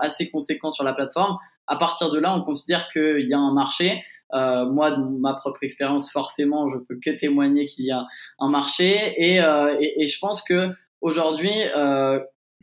assez 0.00 0.30
conséquents 0.30 0.72
sur 0.72 0.84
la 0.84 0.92
plateforme. 0.92 1.38
À 1.68 1.76
partir 1.76 2.10
de 2.10 2.18
là, 2.18 2.34
on 2.36 2.42
considère 2.42 2.90
qu'il 2.90 3.28
y 3.28 3.34
a 3.34 3.38
un 3.38 3.54
marché. 3.54 4.02
Euh, 4.32 4.66
moi, 4.66 4.90
de 4.90 5.20
ma 5.20 5.34
propre 5.34 5.62
expérience, 5.62 6.10
forcément, 6.10 6.68
je 6.68 6.78
peux 6.78 6.98
que 7.02 7.10
témoigner 7.10 7.66
qu'il 7.66 7.84
y 7.84 7.90
a 7.90 8.06
un 8.38 8.48
marché. 8.48 9.14
Et, 9.16 9.40
euh, 9.40 9.76
et, 9.80 10.02
et, 10.02 10.06
je 10.06 10.18
pense 10.18 10.42
que 10.42 10.70
Aujourd'hui, 11.00 11.52
euh, 11.76 12.20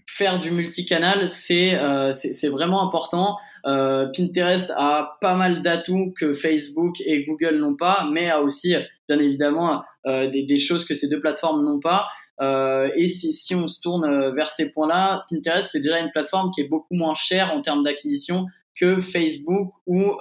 faire 0.07 0.39
du 0.39 0.51
multicanal, 0.51 1.29
c'est 1.29 1.75
euh, 1.75 2.11
c'est 2.11 2.47
vraiment 2.49 2.81
important. 2.81 3.37
Euh, 3.65 4.07
Pinterest 4.15 4.71
a 4.75 5.17
pas 5.19 5.35
mal 5.35 5.61
d'atouts 5.61 6.13
que 6.17 6.33
Facebook 6.33 7.01
et 7.05 7.25
Google 7.25 7.57
n'ont 7.57 7.75
pas, 7.75 8.07
mais 8.11 8.29
a 8.29 8.41
aussi 8.41 8.75
bien 9.09 9.19
évidemment 9.19 9.83
euh, 10.05 10.29
des, 10.29 10.43
des, 10.43 10.59
choses 10.59 10.85
que 10.85 10.93
ces 10.93 11.07
deux 11.07 11.19
plateformes 11.19 11.63
n'ont 11.63 11.79
pas. 11.79 12.07
Euh, 12.39 12.89
et 12.95 13.07
si, 13.07 13.33
si, 13.33 13.55
on 13.55 13.67
se 13.67 13.81
tourne 13.81 14.05
euh, 14.05 14.33
vers 14.33 14.49
ces 14.49 14.69
points-là, 14.69 15.21
Pinterest 15.29 15.69
c'est 15.71 15.81
déjà 15.81 15.99
une 15.99 16.11
plateforme 16.11 16.51
qui 16.51 16.61
est 16.61 16.67
beaucoup 16.67 16.93
moins 16.93 17.15
chère 17.15 17.51
en 17.51 17.61
termes 17.61 17.83
d'acquisition 17.83 18.45
que 18.79 18.99
Facebook 18.99 19.71
ou 19.87 20.13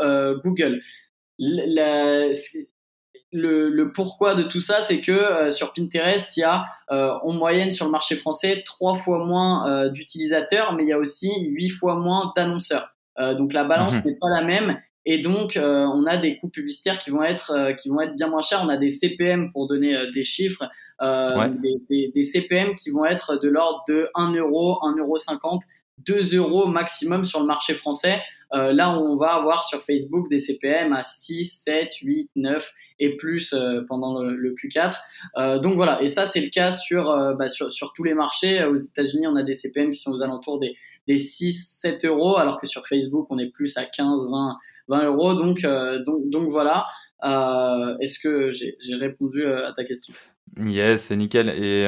Google. 0.43 0.81
Le, 3.33 3.71
le, 3.71 3.93
pourquoi 3.93 4.35
de 4.35 4.43
tout 4.43 4.61
ça, 4.61 4.81
c'est 4.81 5.01
que 5.01 5.13
euh, 5.13 5.51
sur 5.51 5.73
Pinterest, 5.73 6.37
il 6.37 6.41
y 6.41 6.45
a 6.45 6.65
euh, 6.91 7.13
en 7.23 7.33
moyenne 7.33 7.73
sur 7.73 7.85
le 7.85 7.91
marché 7.91 8.17
français 8.17 8.63
trois 8.65 8.95
fois 8.95 9.25
moins 9.25 9.69
euh, 9.69 9.91
d'utilisateurs, 9.91 10.75
mais 10.75 10.85
il 10.85 10.89
y 10.89 10.93
a 10.93 10.99
aussi 10.99 11.31
huit 11.49 11.71
fois 11.71 11.97
moins 11.97 12.33
d'annonceurs. 12.37 12.95
donc 13.19 13.53
la 13.53 13.65
balance 13.65 13.97
mhm. 13.97 14.03
n'est 14.07 14.17
pas 14.17 14.29
la 14.29 14.45
même. 14.45 14.81
Et 15.09 15.19
donc, 15.21 15.57
on 15.57 16.05
a 16.05 16.17
des 16.17 16.37
coûts 16.37 16.49
publicitaires 16.49 16.99
qui 16.99 17.11
vont 17.11 17.23
être 17.23 17.77
qui 17.81 17.89
vont 17.89 18.01
être 18.01 18.17
bien 18.17 18.27
moins 18.27 18.43
chers. 18.43 18.61
On 18.65 18.69
a 18.69 18.77
des 18.77 18.91
CPM 18.91 19.53
pour 19.53 19.69
donner 19.69 19.95
des 20.13 20.25
chiffres, 20.25 20.69
des, 21.01 21.77
des, 21.89 22.11
des, 22.13 22.25
CPM 22.25 22.75
qui 22.75 22.91
vont 22.91 23.05
être 23.05 23.37
de 23.37 23.49
l'ordre 23.49 23.85
de 23.87 24.11
1 24.17 24.35
euro, 24.35 24.85
1 24.85 24.97
euro 24.97 25.17
50, 25.17 25.63
2 25.99 26.37
euros 26.37 26.67
maximum 26.67 27.23
sur 27.23 27.39
le 27.39 27.47
marché 27.47 27.75
français. 27.75 28.21
Euh, 28.55 28.73
là, 28.73 28.97
on 28.99 29.17
va 29.17 29.35
avoir 29.35 29.65
sur 29.65 29.81
Facebook 29.81 30.29
des 30.31 30.39
CPM 30.39 30.93
à 30.93 31.03
6, 31.03 31.45
7, 31.45 31.89
8, 32.03 32.31
9 32.37 32.73
et 32.99 33.17
plus 33.17 33.53
euh, 33.53 33.83
pendant 33.89 34.23
le, 34.23 34.55
Q4. 34.55 34.97
Euh, 35.37 35.59
donc 35.59 35.75
voilà, 35.75 36.01
et 36.03 36.09
ça 36.09 36.27
c'est 36.27 36.41
le 36.41 36.49
cas 36.49 36.71
sur, 36.71 37.05
bah, 37.39 37.49
sur, 37.49 37.73
sur, 37.73 37.93
tous 37.93 38.05
les 38.05 38.15
marchés. 38.15 38.65
Aux 38.65 38.77
États-Unis, 38.77 39.27
on 39.27 39.37
a 39.37 39.43
des 39.43 39.55
CPM 39.55 39.91
qui 39.91 39.99
sont 39.99 40.13
aux 40.13 40.23
alentours 40.23 40.59
des, 40.59 40.75
des 41.07 41.19
6, 41.19 41.79
7 41.81 42.05
euros, 42.05 42.37
alors 42.37 42.61
que 42.61 42.67
sur 42.67 42.87
Facebook, 42.87 43.27
on 43.31 43.39
est 43.39 43.51
plus 43.51 43.77
à 43.77 43.85
15, 43.85 44.29
20, 44.31 44.57
20 44.89 45.05
euros. 45.05 45.35
Donc, 45.35 45.63
donc, 45.63 46.31
donc 46.31 46.51
voilà. 46.51 46.87
Est-ce 48.01 48.19
que 48.19 48.51
j'ai 48.51 48.95
répondu 48.95 49.47
à 49.47 49.73
ta 49.73 49.85
question? 49.85 50.15
Yes, 50.59 51.03
c'est 51.03 51.17
nickel. 51.17 51.49
Et 51.51 51.87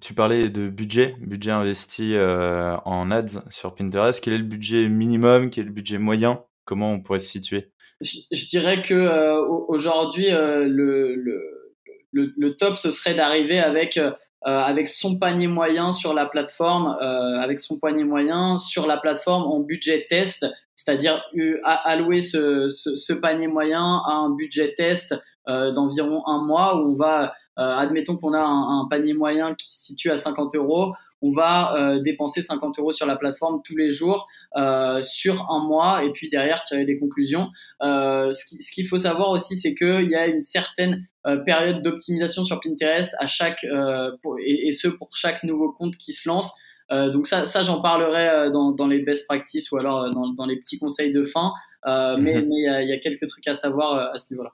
tu 0.00 0.14
parlais 0.14 0.50
de 0.50 0.68
budget, 0.68 1.16
budget 1.20 1.52
investi 1.52 2.14
en 2.16 3.10
ads 3.10 3.42
sur 3.48 3.74
Pinterest. 3.74 4.22
Quel 4.22 4.34
est 4.34 4.38
le 4.38 4.44
budget 4.44 4.88
minimum? 4.88 5.50
Quel 5.50 5.64
est 5.64 5.68
le 5.68 5.72
budget 5.72 5.98
moyen? 5.98 6.42
Comment 6.64 6.92
on 6.92 7.00
pourrait 7.00 7.20
se 7.20 7.28
situer? 7.28 7.70
Je, 8.00 8.48
dirais 8.48 8.82
que 8.82 9.38
aujourd'hui, 9.68 10.30
le, 10.30 11.14
le, 11.14 12.32
le, 12.36 12.56
top, 12.56 12.76
ce 12.76 12.90
serait 12.90 13.14
d'arriver 13.14 13.58
avec, 13.58 13.98
avec 14.44 14.88
son 14.88 15.18
panier 15.18 15.46
moyen 15.46 15.92
sur 15.92 16.12
la 16.12 16.26
plateforme, 16.26 16.96
avec 17.40 17.60
son 17.60 17.78
panier 17.78 18.04
moyen 18.04 18.58
sur 18.58 18.86
la 18.86 18.98
plateforme 18.98 19.44
en 19.44 19.60
budget 19.60 20.06
test, 20.08 20.46
c'est-à-dire 20.74 21.24
allouer 21.64 22.20
ce, 22.20 22.68
ce, 22.68 22.94
ce, 22.94 23.12
panier 23.14 23.46
moyen 23.46 24.02
à 24.06 24.12
un 24.12 24.30
budget 24.30 24.74
test 24.74 25.14
d'environ 25.46 26.22
un 26.26 26.44
mois 26.44 26.76
où 26.76 26.90
on 26.90 26.94
va 26.94 27.32
euh, 27.58 27.76
admettons 27.76 28.16
qu'on 28.16 28.34
a 28.34 28.40
un, 28.40 28.86
panier 28.88 29.14
moyen 29.14 29.54
qui 29.54 29.70
se 29.72 29.84
situe 29.84 30.10
à 30.10 30.16
50 30.16 30.56
euros, 30.56 30.92
on 31.22 31.30
va 31.30 31.74
euh, 31.76 32.00
dépenser 32.00 32.42
50 32.42 32.78
euros 32.80 32.92
sur 32.92 33.06
la 33.06 33.16
plateforme 33.16 33.60
tous 33.64 33.76
les 33.76 33.92
jours 33.92 34.28
euh, 34.56 35.02
sur 35.02 35.50
un 35.50 35.66
mois 35.66 36.04
et 36.04 36.12
puis 36.12 36.30
derrière 36.30 36.62
tirer 36.62 36.84
des 36.84 36.98
conclusions. 36.98 37.50
Euh, 37.82 38.32
ce 38.32 38.72
qu'il 38.72 38.86
faut 38.86 38.98
savoir 38.98 39.30
aussi, 39.30 39.56
c'est 39.56 39.74
qu'il 39.74 40.08
y 40.08 40.14
a 40.14 40.26
une 40.26 40.40
certaine 40.40 41.06
euh, 41.26 41.38
période 41.38 41.82
d'optimisation 41.82 42.44
sur 42.44 42.60
Pinterest 42.60 43.10
à 43.18 43.26
chaque 43.26 43.64
et, 43.64 44.68
et, 44.68 44.72
ce 44.72 44.88
pour 44.88 45.16
chaque 45.16 45.42
nouveau 45.42 45.72
compte 45.72 45.96
qui 45.96 46.12
se 46.12 46.28
lance. 46.28 46.52
donc 46.90 47.26
ça, 47.26 47.46
ça 47.46 47.62
j'en 47.62 47.80
parlerai 47.80 48.50
dans, 48.50 48.72
dans, 48.72 48.86
les 48.86 49.00
best 49.00 49.26
practices 49.26 49.72
ou 49.72 49.78
alors 49.78 50.12
dans, 50.12 50.32
dans 50.32 50.46
les 50.46 50.56
petits 50.58 50.78
conseils 50.78 51.12
de 51.12 51.24
fin. 51.24 51.52
Mais 51.84 52.16
mhm. 52.16 52.24
mais 52.24 52.40
il 52.40 52.84
y, 52.84 52.88
y, 52.88 52.92
a 52.92 52.98
quelques 52.98 53.26
trucs 53.26 53.48
à 53.48 53.54
savoir 53.54 54.12
à 54.12 54.18
ce 54.18 54.32
niveau-là. 54.32 54.52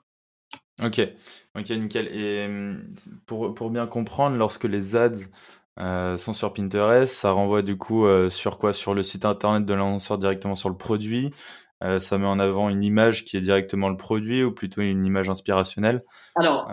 Ok, 0.83 0.99
ok, 1.55 1.69
nickel. 1.69 2.07
Et 2.07 2.45
hum, 2.45 2.83
pour, 3.27 3.53
pour 3.53 3.69
bien 3.69 3.85
comprendre, 3.85 4.35
lorsque 4.37 4.63
les 4.63 4.95
ads 4.95 5.27
euh, 5.79 6.17
sont 6.17 6.33
sur 6.33 6.53
Pinterest, 6.53 7.13
ça 7.13 7.31
renvoie 7.31 7.61
du 7.61 7.77
coup 7.77 8.05
euh, 8.05 8.29
sur 8.29 8.57
quoi? 8.57 8.73
Sur 8.73 8.93
le 8.93 9.03
site 9.03 9.25
internet 9.25 9.65
de 9.65 9.73
l'annonceur 9.73 10.17
directement 10.17 10.55
sur 10.55 10.69
le 10.69 10.77
produit. 10.77 11.31
Euh, 11.83 11.99
ça 11.99 12.19
met 12.19 12.27
en 12.27 12.39
avant 12.39 12.69
une 12.69 12.83
image 12.83 13.25
qui 13.25 13.37
est 13.37 13.41
directement 13.41 13.89
le 13.89 13.97
produit 13.97 14.43
ou 14.43 14.51
plutôt 14.51 14.81
une 14.81 15.03
image 15.03 15.29
inspirationnelle. 15.29 16.03
Alors, 16.35 16.69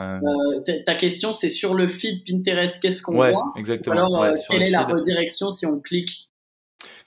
ta 0.85 0.95
question, 0.95 1.33
c'est 1.33 1.49
sur 1.49 1.75
le 1.75 1.87
feed 1.87 2.25
Pinterest, 2.26 2.81
qu'est-ce 2.83 3.02
qu'on 3.02 3.17
ouais, 3.17 3.33
voit? 3.33 3.52
exactement. 3.57 4.23
Alors, 4.23 4.37
quelle 4.50 4.62
est 4.62 4.71
la 4.71 4.85
redirection 4.85 5.49
si 5.49 5.64
on 5.64 5.81
clique? 5.81 6.28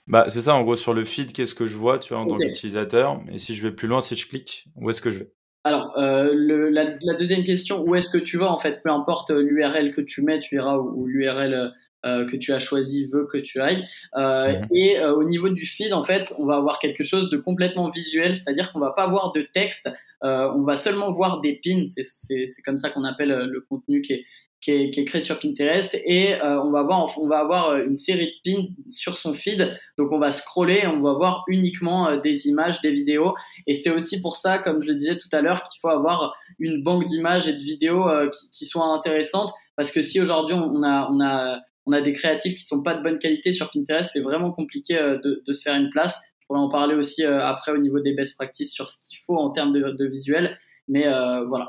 Bah, 0.08 0.26
c'est 0.28 0.42
ça, 0.42 0.54
en 0.54 0.62
gros, 0.62 0.74
sur 0.74 0.94
le 0.94 1.04
feed, 1.04 1.32
qu'est-ce 1.32 1.54
que 1.54 1.68
je 1.68 1.76
vois, 1.76 2.00
tu 2.00 2.12
vois, 2.12 2.22
en 2.22 2.26
tant 2.26 2.36
qu'utilisateur? 2.36 3.20
Et 3.30 3.38
si 3.38 3.54
je 3.54 3.62
vais 3.62 3.72
plus 3.72 3.86
loin, 3.86 4.00
si 4.00 4.16
je 4.16 4.26
clique, 4.26 4.64
où 4.74 4.90
est-ce 4.90 5.00
que 5.00 5.12
je 5.12 5.20
vais? 5.20 5.32
Alors, 5.64 5.96
euh, 5.96 6.32
le, 6.34 6.70
la, 6.70 6.96
la, 7.02 7.14
deuxième 7.14 7.44
question, 7.44 7.82
où 7.82 7.94
est-ce 7.94 8.10
que 8.10 8.18
tu 8.18 8.36
vas 8.36 8.50
en 8.50 8.58
fait? 8.58 8.82
Peu 8.82 8.90
importe 8.90 9.30
euh, 9.30 9.42
l'URL 9.42 9.92
que 9.92 10.00
tu 10.00 10.22
mets, 10.22 10.40
tu 10.40 10.56
iras 10.56 10.76
où, 10.78 11.06
l'URL 11.06 11.72
euh, 12.04 12.26
que 12.26 12.36
tu 12.36 12.52
as 12.52 12.58
choisi 12.58 13.06
veut 13.06 13.26
que 13.26 13.38
tu 13.38 13.60
ailles. 13.60 13.86
Euh, 14.16 14.58
mhm. 14.58 14.66
Et 14.74 14.98
euh, 14.98 15.14
au 15.14 15.24
niveau 15.24 15.48
du 15.48 15.66
feed, 15.66 15.92
en 15.92 16.02
fait, 16.02 16.32
on 16.38 16.46
va 16.46 16.56
avoir 16.56 16.78
quelque 16.78 17.04
chose 17.04 17.30
de 17.30 17.36
complètement 17.36 17.88
visuel, 17.88 18.34
c'est-à-dire 18.34 18.72
qu'on 18.72 18.80
va 18.80 18.92
pas 18.92 19.04
avoir 19.04 19.32
de 19.32 19.42
texte, 19.42 19.90
on 20.24 20.62
va 20.62 20.76
seulement 20.76 21.10
voir 21.10 21.40
des 21.40 21.60
pins. 21.64 21.82
C'est 21.84 22.62
comme 22.64 22.76
ça 22.76 22.90
qu'on 22.90 23.02
appelle 23.02 23.30
le 23.30 23.60
contenu 23.60 24.02
qui 24.02 24.12
est, 24.12 24.24
qui 24.62 24.70
est, 24.70 24.90
qui 24.90 25.00
est, 25.00 25.04
créé 25.04 25.20
sur 25.20 25.38
Pinterest 25.40 26.00
et 26.04 26.34
euh, 26.34 26.62
on 26.62 26.70
va 26.70 26.84
voir 26.84 27.18
on 27.18 27.26
va 27.26 27.40
avoir 27.40 27.70
euh, 27.70 27.84
une 27.84 27.96
série 27.96 28.26
de 28.26 28.50
pins 28.50 28.68
sur 28.88 29.18
son 29.18 29.34
feed 29.34 29.76
donc 29.98 30.12
on 30.12 30.20
va 30.20 30.30
scroller 30.30 30.80
et 30.84 30.86
on 30.86 31.02
va 31.02 31.14
voir 31.14 31.44
uniquement 31.48 32.08
euh, 32.08 32.16
des 32.16 32.46
images 32.46 32.80
des 32.80 32.92
vidéos 32.92 33.34
et 33.66 33.74
c'est 33.74 33.90
aussi 33.90 34.22
pour 34.22 34.36
ça 34.36 34.58
comme 34.58 34.80
je 34.80 34.86
le 34.86 34.94
disais 34.94 35.16
tout 35.16 35.28
à 35.32 35.40
l'heure 35.40 35.64
qu'il 35.64 35.80
faut 35.80 35.90
avoir 35.90 36.32
une 36.60 36.82
banque 36.82 37.06
d'images 37.06 37.48
et 37.48 37.54
de 37.54 37.58
vidéos 37.58 38.04
qui, 38.30 38.50
qui 38.50 38.64
soient 38.64 38.86
intéressantes 38.86 39.52
parce 39.76 39.90
que 39.90 40.00
si 40.00 40.20
aujourd'hui 40.20 40.54
on 40.54 40.84
a 40.84 41.08
on 41.10 41.20
a 41.20 41.58
on 41.86 41.92
a 41.92 42.00
des 42.00 42.12
créatifs 42.12 42.54
qui 42.54 42.64
sont 42.64 42.82
pas 42.82 42.94
de 42.94 43.02
bonne 43.02 43.18
qualité 43.18 43.52
sur 43.52 43.70
Pinterest 43.70 44.10
c'est 44.12 44.20
vraiment 44.20 44.52
compliqué 44.52 44.94
de, 44.94 45.42
de, 45.46 45.52
se 45.52 45.62
faire 45.62 45.74
une 45.74 45.90
place 45.90 46.20
je 46.40 46.46
pourrais 46.46 46.60
en 46.60 46.68
parler 46.68 46.94
aussi 46.94 47.24
après 47.24 47.72
au 47.72 47.78
niveau 47.78 48.00
des 48.00 48.14
best 48.14 48.36
practices 48.36 48.72
sur 48.72 48.88
ce 48.88 48.96
qu'il 49.08 49.18
faut 49.26 49.36
en 49.36 49.50
termes 49.50 49.72
de, 49.72 49.90
de 49.90 50.06
visuel 50.06 50.56
mais 50.88 51.04
voilà 51.48 51.68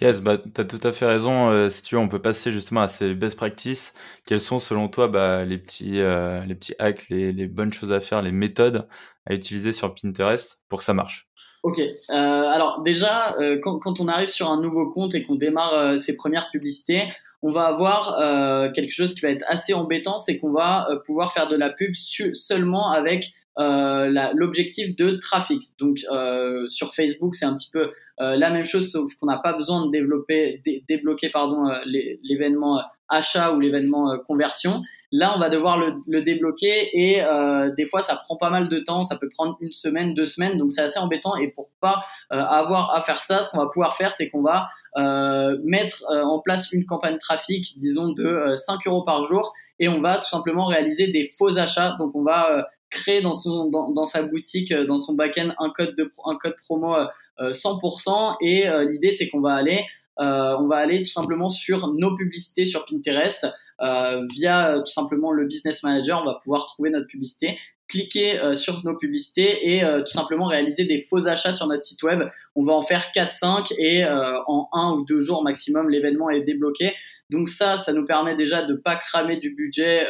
Yes, 0.00 0.20
bah, 0.20 0.38
tu 0.38 0.60
as 0.60 0.64
tout 0.64 0.80
à 0.82 0.92
fait 0.92 1.06
raison. 1.06 1.50
Euh, 1.50 1.68
si 1.70 1.82
tu 1.82 1.94
veux, 1.94 2.00
on 2.00 2.08
peut 2.08 2.20
passer 2.20 2.50
justement 2.52 2.82
à 2.82 2.88
ces 2.88 3.14
best 3.14 3.36
practices. 3.36 3.94
Quels 4.26 4.40
sont 4.40 4.58
selon 4.58 4.88
toi 4.88 5.08
bah, 5.08 5.44
les, 5.44 5.58
petits, 5.58 6.00
euh, 6.00 6.44
les 6.44 6.54
petits 6.54 6.74
hacks, 6.78 7.08
les, 7.08 7.32
les, 7.32 7.46
bonnes 7.46 7.72
choses 7.72 7.92
à 7.92 8.00
faire, 8.00 8.20
les 8.20 8.32
méthodes 8.32 8.86
à 9.26 9.34
utiliser 9.34 9.72
sur 9.72 9.94
Pinterest 9.94 10.60
pour 10.68 10.80
que 10.80 10.84
ça 10.84 10.92
marche? 10.92 11.28
Ok, 11.62 11.80
euh, 11.80 11.92
alors 12.10 12.82
déjà, 12.82 13.34
euh, 13.38 13.58
quand, 13.60 13.78
quand, 13.78 14.00
on 14.00 14.08
arrive 14.08 14.28
sur 14.28 14.50
un 14.50 14.60
nouveau 14.60 14.88
compte 14.90 15.14
et 15.14 15.22
qu'on 15.22 15.34
démarre 15.34 15.98
ses 15.98 16.16
premières 16.16 16.50
publicités, 16.50 17.04
on 17.42 17.50
va 17.50 17.66
avoir 17.66 18.72
quelque 18.72 18.92
chose 18.92 19.14
qui 19.14 19.20
va 19.20 19.30
être 19.30 19.44
assez 19.48 19.74
embêtant, 19.74 20.18
c'est 20.18 20.38
qu'on 20.38 20.52
va 20.52 20.88
pouvoir 21.04 21.32
faire 21.32 21.48
de 21.48 21.56
la 21.56 21.70
pub 21.70 21.94
seulement 21.94 22.90
avec 22.90 23.32
euh, 23.58 24.32
l'objectif 24.34 24.94
de 24.96 25.12
trafic. 25.12 25.62
Donc 25.78 26.00
euh, 26.10 26.68
sur 26.68 26.94
Facebook, 26.94 27.36
c'est 27.36 27.46
un 27.46 27.54
petit 27.54 27.70
peu 27.70 27.90
euh, 28.20 28.36
la 28.36 28.50
même 28.50 28.66
chose, 28.66 28.90
sauf 28.90 29.14
qu'on 29.14 29.26
n'a 29.26 29.38
pas 29.38 29.54
besoin 29.54 29.86
de 29.86 29.90
développer, 29.90 30.62
débloquer 30.86 31.30
pardon 31.30 31.70
l'événement 31.86 32.82
achat 33.08 33.52
ou 33.52 33.60
l'événement 33.60 34.18
conversion. 34.26 34.82
Là, 35.12 35.32
on 35.36 35.38
va 35.38 35.48
devoir 35.48 35.78
le, 35.78 36.22
débloquer 36.22 36.90
et 36.92 37.22
euh, 37.22 37.72
des 37.76 37.86
fois, 37.86 38.00
ça 38.00 38.16
prend 38.16 38.36
pas 38.36 38.50
mal 38.50 38.68
de 38.68 38.80
temps. 38.80 39.04
Ça 39.04 39.16
peut 39.16 39.28
prendre 39.28 39.56
une 39.60 39.72
semaine, 39.72 40.14
deux 40.14 40.26
semaines, 40.26 40.58
donc 40.58 40.72
c'est 40.72 40.82
assez 40.82 40.98
embêtant. 40.98 41.36
Et 41.36 41.48
pour 41.48 41.68
pas 41.80 42.04
avoir 42.30 42.94
à 42.94 43.00
faire 43.00 43.22
ça, 43.22 43.42
ce 43.42 43.50
qu'on 43.50 43.58
va 43.58 43.68
pouvoir 43.68 43.96
faire, 43.96 44.12
c'est 44.12 44.28
qu'on 44.28 44.42
va 44.42 44.66
euh, 44.96 45.58
mettre 45.64 46.04
en 46.10 46.40
place 46.40 46.72
une 46.72 46.84
campagne 46.84 47.18
trafic, 47.18 47.76
disons 47.78 48.08
de 48.10 48.54
5 48.56 48.86
euros 48.86 49.04
par 49.04 49.22
jour, 49.22 49.52
et 49.78 49.88
on 49.88 50.00
va 50.00 50.16
tout 50.16 50.28
simplement 50.28 50.66
réaliser 50.66 51.08
des 51.08 51.24
faux 51.24 51.58
achats. 51.58 51.94
Donc, 51.98 52.14
on 52.14 52.24
va 52.24 52.66
créer 52.90 53.20
dans 53.20 53.34
son 53.34 53.68
dans, 53.70 54.06
sa 54.06 54.22
boutique, 54.22 54.72
euh, 54.72 54.86
dans 54.86 54.98
son 54.98 55.14
backend 55.14 55.54
un 55.58 55.70
code 55.70 55.94
de 55.96 56.10
un 56.24 56.36
code 56.36 56.54
promo 56.64 56.96
100% 57.38 58.08
euh, 58.08 58.34
et 58.40 58.68
euh, 58.68 58.88
l'idée 58.88 59.10
c'est 59.10 59.28
qu'on 59.28 59.40
va 59.40 59.54
aller 59.54 59.84
on 60.18 60.66
va 60.68 60.76
aller 60.76 61.02
tout 61.02 61.10
simplement 61.10 61.48
sur 61.48 61.92
nos 61.92 62.14
publicités 62.16 62.64
sur 62.64 62.84
Pinterest 62.84 63.46
via 63.78 64.80
tout 64.80 64.92
simplement 64.92 65.32
le 65.32 65.44
business 65.44 65.82
manager. 65.82 66.22
On 66.22 66.24
va 66.24 66.40
pouvoir 66.42 66.66
trouver 66.66 66.90
notre 66.90 67.06
publicité, 67.06 67.58
cliquer 67.88 68.40
sur 68.54 68.82
nos 68.84 68.96
publicités 68.96 69.74
et 69.74 69.82
tout 69.82 70.12
simplement 70.12 70.46
réaliser 70.46 70.84
des 70.84 71.02
faux 71.02 71.28
achats 71.28 71.52
sur 71.52 71.66
notre 71.66 71.82
site 71.82 72.02
web. 72.02 72.22
On 72.54 72.62
va 72.62 72.72
en 72.72 72.82
faire 72.82 73.10
4-5 73.14 73.74
et 73.78 74.04
en 74.06 74.68
un 74.72 74.92
ou 74.92 75.04
deux 75.04 75.20
jours 75.20 75.42
maximum, 75.42 75.90
l'événement 75.90 76.30
est 76.30 76.42
débloqué. 76.42 76.94
Donc 77.30 77.48
ça, 77.48 77.76
ça 77.76 77.92
nous 77.92 78.04
permet 78.04 78.34
déjà 78.34 78.62
de 78.62 78.74
pas 78.74 78.96
cramer 78.96 79.36
du 79.36 79.54
budget 79.54 80.08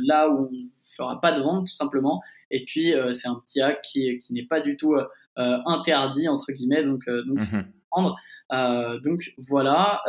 là 0.00 0.30
où 0.30 0.46
on 0.46 0.50
fera 0.96 1.20
pas 1.20 1.32
de 1.32 1.42
vente 1.42 1.66
tout 1.66 1.74
simplement. 1.74 2.20
Et 2.50 2.64
puis 2.64 2.94
euh, 2.94 3.12
c'est 3.12 3.28
un 3.28 3.36
petit 3.36 3.60
hack 3.60 3.80
qui, 3.82 4.18
qui 4.18 4.32
n'est 4.34 4.44
pas 4.44 4.60
du 4.60 4.76
tout 4.76 4.94
euh, 4.94 5.04
euh, 5.38 5.58
interdit 5.66 6.28
entre 6.28 6.52
guillemets, 6.52 6.82
donc 6.82 7.08
donc 7.26 7.40
mhm. 7.50 7.64
Prendre. 7.92 8.16
donc 9.04 9.32
voilà. 9.48 10.02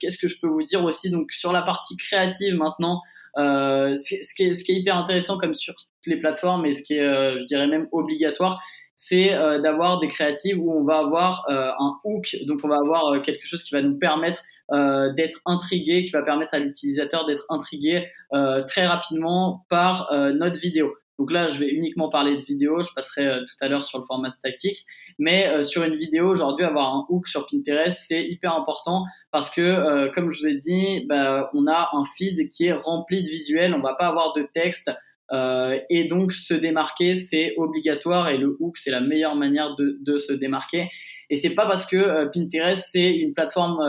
Qu'est-ce 0.00 0.18
que 0.18 0.28
je 0.28 0.38
peux 0.40 0.48
vous 0.48 0.62
dire 0.62 0.84
aussi? 0.84 1.10
Donc 1.10 1.32
sur 1.32 1.52
la 1.52 1.62
partie 1.62 1.96
créative 1.96 2.54
maintenant, 2.54 3.00
ce, 3.36 4.34
qui 4.34 4.44
est, 4.44 4.52
ce 4.52 4.64
qui 4.64 4.72
est 4.72 4.76
hyper 4.76 4.96
intéressant 4.96 5.38
comme 5.38 5.54
sur 5.54 5.74
toutes 5.74 6.06
les 6.06 6.20
plateformes 6.20 6.66
et 6.66 6.72
ce 6.72 6.82
qui 6.82 6.94
est, 6.94 7.38
je 7.40 7.44
dirais 7.44 7.66
même 7.66 7.88
obligatoire, 7.92 8.62
c'est 8.94 9.30
d'avoir 9.62 9.98
des 9.98 10.08
créatives 10.08 10.60
où 10.60 10.72
on 10.72 10.84
va 10.84 10.98
avoir 10.98 11.44
un 11.48 11.98
hook, 12.04 12.36
donc 12.46 12.60
on 12.62 12.68
va 12.68 12.76
avoir 12.76 13.20
quelque 13.22 13.46
chose 13.46 13.62
qui 13.62 13.74
va 13.74 13.82
nous 13.82 13.98
permettre 13.98 14.42
euh, 14.72 15.12
d'être 15.12 15.40
intrigué, 15.44 16.02
qui 16.04 16.10
va 16.10 16.22
permettre 16.22 16.54
à 16.54 16.58
l'utilisateur 16.58 17.26
d'être 17.26 17.44
intrigué 17.50 18.06
euh, 18.32 18.62
très 18.64 18.86
rapidement 18.86 19.66
par 19.68 20.10
euh, 20.10 20.32
notre 20.32 20.58
vidéo. 20.58 20.94
Donc 21.18 21.30
là, 21.30 21.48
je 21.48 21.60
vais 21.60 21.68
uniquement 21.68 22.08
parler 22.08 22.36
de 22.36 22.42
vidéo, 22.42 22.82
je 22.82 22.90
passerai 22.94 23.40
tout 23.40 23.64
à 23.64 23.68
l'heure 23.68 23.84
sur 23.84 23.98
le 23.98 24.04
format 24.04 24.30
statique, 24.30 24.84
mais 25.18 25.62
sur 25.62 25.84
une 25.84 25.94
vidéo, 25.94 26.28
aujourd'hui, 26.28 26.64
avoir 26.64 26.92
un 26.94 27.06
hook 27.08 27.28
sur 27.28 27.46
Pinterest, 27.46 28.04
c'est 28.08 28.24
hyper 28.24 28.54
important 28.54 29.04
parce 29.30 29.48
que, 29.48 30.10
comme 30.12 30.32
je 30.32 30.40
vous 30.40 30.48
ai 30.48 30.56
dit, 30.56 31.04
bah, 31.08 31.50
on 31.54 31.68
a 31.68 31.90
un 31.92 32.02
feed 32.16 32.48
qui 32.48 32.66
est 32.66 32.72
rempli 32.72 33.22
de 33.22 33.28
visuels, 33.28 33.74
on 33.74 33.80
va 33.80 33.94
pas 33.94 34.08
avoir 34.08 34.32
de 34.32 34.48
texte, 34.52 34.90
euh, 35.32 35.78
et 35.88 36.04
donc 36.04 36.32
se 36.32 36.54
démarquer, 36.54 37.14
c'est 37.14 37.54
obligatoire 37.56 38.28
et 38.28 38.36
le 38.36 38.56
hook, 38.60 38.76
c'est 38.76 38.90
la 38.90 39.00
meilleure 39.00 39.36
manière 39.36 39.74
de, 39.76 39.98
de, 40.00 40.18
se 40.18 40.32
démarquer. 40.32 40.88
Et 41.30 41.36
c'est 41.36 41.54
pas 41.54 41.66
parce 41.66 41.86
que 41.86 42.30
Pinterest 42.32 42.84
c'est 42.90 43.10
une 43.14 43.32
plateforme 43.32 43.80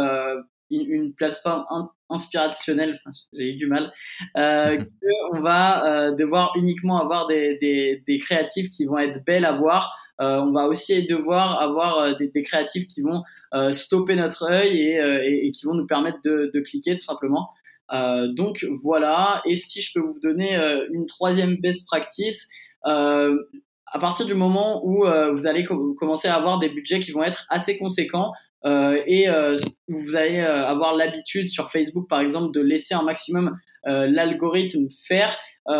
euh, 0.72 0.78
une, 0.88 1.14
plateforme 1.14 1.64
inspirationnelle, 2.10 2.96
j'ai 3.34 3.52
eu 3.52 3.56
du 3.56 3.68
mal, 3.68 3.92
euh, 4.38 4.84
on 5.34 5.40
va 5.40 5.86
euh, 5.86 6.16
devoir 6.16 6.54
uniquement 6.56 7.00
avoir 7.00 7.28
des, 7.28 7.58
des, 7.58 8.04
des, 8.06 8.18
créatifs 8.18 8.70
qui 8.70 8.86
vont 8.86 8.98
être 8.98 9.24
belles 9.26 9.46
à 9.46 9.54
voir. 9.54 9.96
Euh, 10.22 10.40
on 10.40 10.54
va 10.54 10.68
aussi 10.68 11.06
devoir 11.06 11.60
avoir 11.60 11.98
euh, 11.98 12.14
des, 12.14 12.30
des, 12.30 12.42
créatifs 12.42 12.88
qui 12.88 13.02
vont 13.02 13.22
euh, 13.54 13.74
stopper 13.74 14.16
notre 14.16 14.44
œil 14.44 14.80
et, 14.80 14.96
et, 14.96 15.48
et, 15.48 15.52
qui 15.52 15.66
vont 15.66 15.74
nous 15.74 15.88
permettre 15.88 16.20
de, 16.24 16.52
de 16.54 16.60
cliquer 16.62 16.96
tout 16.96 17.04
simplement. 17.04 17.50
donc 17.92 18.66
voilà. 18.84 19.42
Et 19.46 19.56
si 19.56 19.82
je 19.82 19.92
peux 19.94 20.06
vous 20.06 20.20
donner 20.20 20.56
une 20.92 21.06
troisième 21.06 21.58
best 21.58 21.86
practice, 21.86 22.48
à 22.84 24.00
partir 24.00 24.26
du 24.26 24.34
moment 24.34 24.86
où 24.86 25.06
vous 25.34 25.48
allez 25.48 25.64
commencer 25.64 26.28
à 26.28 26.36
avoir 26.36 26.60
des 26.60 26.70
budgets 26.70 27.00
qui 27.00 27.12
vont 27.12 27.24
être 27.24 27.46
assez 27.50 27.78
conséquents, 27.78 28.32
euh, 28.32 28.55
et 28.66 29.30
euh, 29.30 29.58
vous 29.88 30.16
allez 30.16 30.40
euh, 30.40 30.66
avoir 30.66 30.96
l'habitude 30.96 31.50
sur 31.50 31.72
Facebook, 31.72 32.10
par 32.10 32.20
exemple, 32.20 32.52
de 32.54 32.62
laisser 32.62 32.94
un 32.94 33.04
maximum 33.04 33.58
l'algorithme 33.88 34.88
faire. 35.08 35.38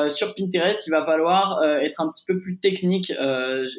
sur 0.10 0.36
Pinterest, 0.36 0.86
il 0.86 0.92
va 0.92 1.04
falloir 1.04 1.64
être 1.64 2.02
un 2.02 2.12
petit 2.12 2.24
peu 2.28 2.40
plus 2.40 2.60
technique. 2.60 3.12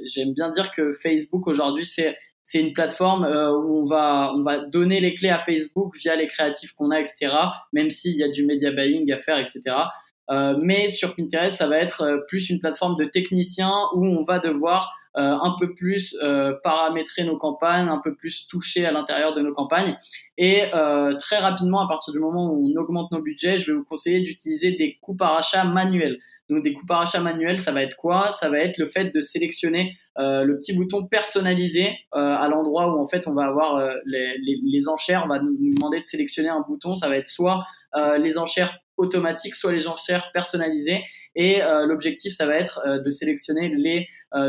J'aime 0.04 0.34
bien 0.34 0.50
dire 0.50 0.72
que 0.72 0.90
Facebook 0.90 1.46
aujourd'hui, 1.46 1.86
c'est 1.86 2.18
c'est 2.42 2.58
une 2.58 2.72
plateforme 2.72 3.24
où 3.24 3.82
on 3.82 3.84
va 3.84 4.32
on 4.34 4.42
va 4.42 4.58
donner 4.58 4.98
les 4.98 5.14
clés 5.14 5.28
à 5.28 5.38
Facebook 5.38 5.94
via 5.96 6.16
les 6.16 6.26
créatifs 6.26 6.72
qu'on 6.72 6.90
a, 6.90 6.98
etc. 6.98 7.28
Même 7.72 7.90
s'il 7.90 8.16
y 8.16 8.24
a 8.24 8.28
du 8.28 8.44
media 8.44 8.72
buying 8.72 9.12
à 9.12 9.16
faire, 9.16 9.38
etc. 9.38 9.76
Euh, 10.30 10.56
mais 10.60 10.88
sur 10.88 11.14
Pinterest, 11.14 11.56
ça 11.56 11.68
va 11.68 11.78
être 11.78 12.24
plus 12.28 12.50
une 12.50 12.58
plateforme 12.58 12.96
de 12.96 13.04
techniciens 13.04 13.74
où 13.94 14.04
on 14.04 14.22
va 14.22 14.38
devoir 14.38 14.92
euh, 14.92 15.05
un 15.16 15.54
peu 15.58 15.74
plus 15.74 16.16
euh, 16.22 16.54
paramétrer 16.62 17.24
nos 17.24 17.38
campagnes, 17.38 17.88
un 17.88 18.00
peu 18.02 18.14
plus 18.14 18.46
toucher 18.46 18.84
à 18.84 18.92
l'intérieur 18.92 19.34
de 19.34 19.40
nos 19.40 19.52
campagnes. 19.52 19.96
Et 20.38 20.64
euh, 20.74 21.14
très 21.16 21.38
rapidement, 21.38 21.80
à 21.80 21.88
partir 21.88 22.12
du 22.12 22.18
moment 22.18 22.50
où 22.52 22.70
on 22.70 22.80
augmente 22.80 23.10
nos 23.12 23.22
budgets, 23.22 23.56
je 23.58 23.72
vais 23.72 23.78
vous 23.78 23.84
conseiller 23.84 24.20
d'utiliser 24.20 24.72
des 24.72 24.96
coûts 25.00 25.16
par 25.16 25.36
achat 25.36 25.64
manuels. 25.64 26.18
Donc 26.48 26.62
des 26.62 26.72
coûts 26.72 26.86
par 26.86 27.00
achat 27.00 27.20
manuels, 27.20 27.58
ça 27.58 27.72
va 27.72 27.82
être 27.82 27.96
quoi? 27.96 28.30
Ça 28.30 28.48
va 28.48 28.58
être 28.60 28.78
le 28.78 28.86
fait 28.86 29.12
de 29.12 29.20
sélectionner 29.20 29.96
euh, 30.18 30.44
le 30.44 30.56
petit 30.58 30.74
bouton 30.74 31.04
personnalisé 31.06 31.88
euh, 32.14 32.18
à 32.18 32.48
l'endroit 32.48 32.94
où 32.94 33.00
en 33.00 33.06
fait 33.06 33.26
on 33.26 33.34
va 33.34 33.46
avoir 33.46 33.76
euh, 33.76 33.94
les, 34.04 34.38
les, 34.38 34.60
les, 34.62 34.88
enchères. 34.88 35.22
On 35.24 35.28
va 35.28 35.40
nous 35.40 35.56
demander 35.74 36.00
de 36.00 36.06
sélectionner 36.06 36.48
un 36.48 36.64
bouton. 36.66 36.94
Ça 36.94 37.08
va 37.08 37.16
être 37.16 37.26
soit 37.26 37.62
les 38.18 38.36
enchères 38.36 38.78
automatiques, 38.96 39.54
soit 39.54 39.72
les 39.72 39.88
enchères 39.88 40.30
personnalisées. 40.32 41.02
Et 41.34 41.60
l'objectif, 41.86 42.32
ça 42.32 42.46
va 42.46 42.54
être 42.54 42.80
de 43.04 43.10
sélectionner 43.10 43.68
les 43.68 44.06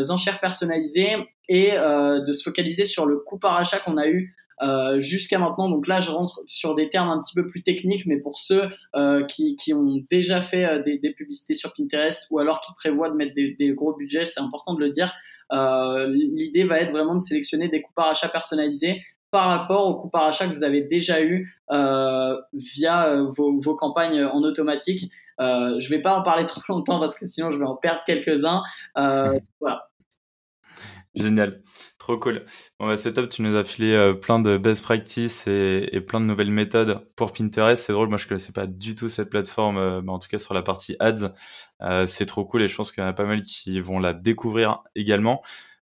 enchères 0.09 0.39
personnalisées 0.39 1.15
et 1.49 1.71
de 1.71 2.31
se 2.31 2.43
focaliser 2.43 2.85
sur 2.85 3.05
le 3.05 3.17
coût 3.17 3.37
par 3.37 3.57
achat 3.57 3.79
qu'on 3.79 3.97
a 3.97 4.07
eu 4.07 4.33
euh, 4.61 4.99
jusqu'à 4.99 5.37
maintenant. 5.37 5.69
Donc 5.69 5.87
là, 5.87 5.99
je 5.99 6.09
rentre 6.09 6.41
sur 6.47 6.73
des 6.73 6.89
termes 6.89 7.09
un 7.09 7.21
petit 7.21 7.35
peu 7.35 7.45
plus 7.45 7.61
techniques, 7.61 8.07
mais 8.07 8.17
pour 8.17 8.39
ceux 8.39 8.63
euh, 8.95 9.23
qui, 9.25 9.55
ont 9.73 10.03
déjà 10.09 10.41
fait 10.41 10.65
euh, 10.65 10.81
des, 10.81 11.13
publicités 11.13 11.53
sur 11.53 11.73
Pinterest 11.73 12.25
ou 12.31 12.39
alors 12.39 12.59
qui 12.61 12.73
prévoient 12.73 13.09
de 13.09 13.15
mettre 13.15 13.33
des, 13.35 13.73
gros 13.73 13.95
budgets, 13.95 14.25
c'est 14.25 14.39
important 14.39 14.73
de 14.73 14.79
le 14.79 14.89
dire. 14.89 15.13
Euh, 15.51 16.07
L'idée 16.07 16.63
va 16.63 16.79
être 16.79 16.91
vraiment 16.91 17.15
de 17.15 17.21
sélectionner 17.21 17.69
des 17.69 17.81
coûts 17.81 17.93
par 17.95 18.07
achat 18.07 18.29
personnalisés 18.29 19.01
par 19.31 19.49
rapport 19.49 19.87
aux 19.87 20.01
coûts 20.01 20.09
par 20.09 20.23
achat 20.23 20.47
que 20.47 20.53
vous 20.53 20.63
avez 20.63 20.81
déjà 20.81 21.21
eu 21.21 21.53
euh, 21.71 22.35
via 22.53 23.23
vos, 23.23 23.59
vos, 23.59 23.75
campagnes 23.75 24.23
en 24.23 24.41
automatique. 24.43 25.11
Euh, 25.39 25.79
je 25.79 25.89
vais 25.89 26.01
pas 26.01 26.17
en 26.17 26.23
parler 26.23 26.45
trop 26.47 26.61
longtemps 26.69 26.99
parce 26.99 27.17
que 27.17 27.25
sinon 27.25 27.51
je 27.51 27.59
vais 27.59 27.65
en 27.65 27.75
perdre 27.75 28.01
quelques-uns. 28.05 28.63
voilà. 29.59 29.89
Génial. 31.15 31.61
Trop 31.97 32.17
cool. 32.17 32.45
Bon, 32.79 32.87
bah, 32.87 32.95
c'est 32.95 33.13
top. 33.13 33.27
Tu 33.27 33.41
nous 33.41 33.55
as 33.55 33.63
filé 33.63 33.93
euh, 33.93 34.13
plein 34.13 34.39
de 34.39 34.57
best 34.57 34.83
practices 34.83 35.47
et, 35.47 35.89
et, 35.91 35.99
plein 35.99 36.21
de 36.21 36.25
nouvelles 36.25 36.51
méthodes 36.51 37.05
pour 37.15 37.33
Pinterest. 37.33 37.83
C'est 37.83 37.93
drôle. 37.93 38.07
Moi, 38.07 38.17
je 38.17 38.27
connaissais 38.27 38.53
pas 38.53 38.67
du 38.67 38.95
tout 38.95 39.09
cette 39.09 39.29
plateforme, 39.29 39.77
euh, 39.77 40.01
en 40.07 40.19
tout 40.19 40.27
cas 40.27 40.37
sur 40.37 40.53
la 40.53 40.61
partie 40.61 40.95
ads. 40.99 41.33
Euh, 41.81 42.05
c'est 42.05 42.25
trop 42.25 42.45
cool 42.45 42.61
et 42.61 42.67
je 42.67 42.75
pense 42.75 42.91
qu'il 42.91 43.03
y 43.03 43.05
en 43.05 43.09
a 43.09 43.13
pas 43.13 43.25
mal 43.25 43.41
qui 43.41 43.79
vont 43.81 43.99
la 43.99 44.13
découvrir 44.13 44.83
également. 44.95 45.41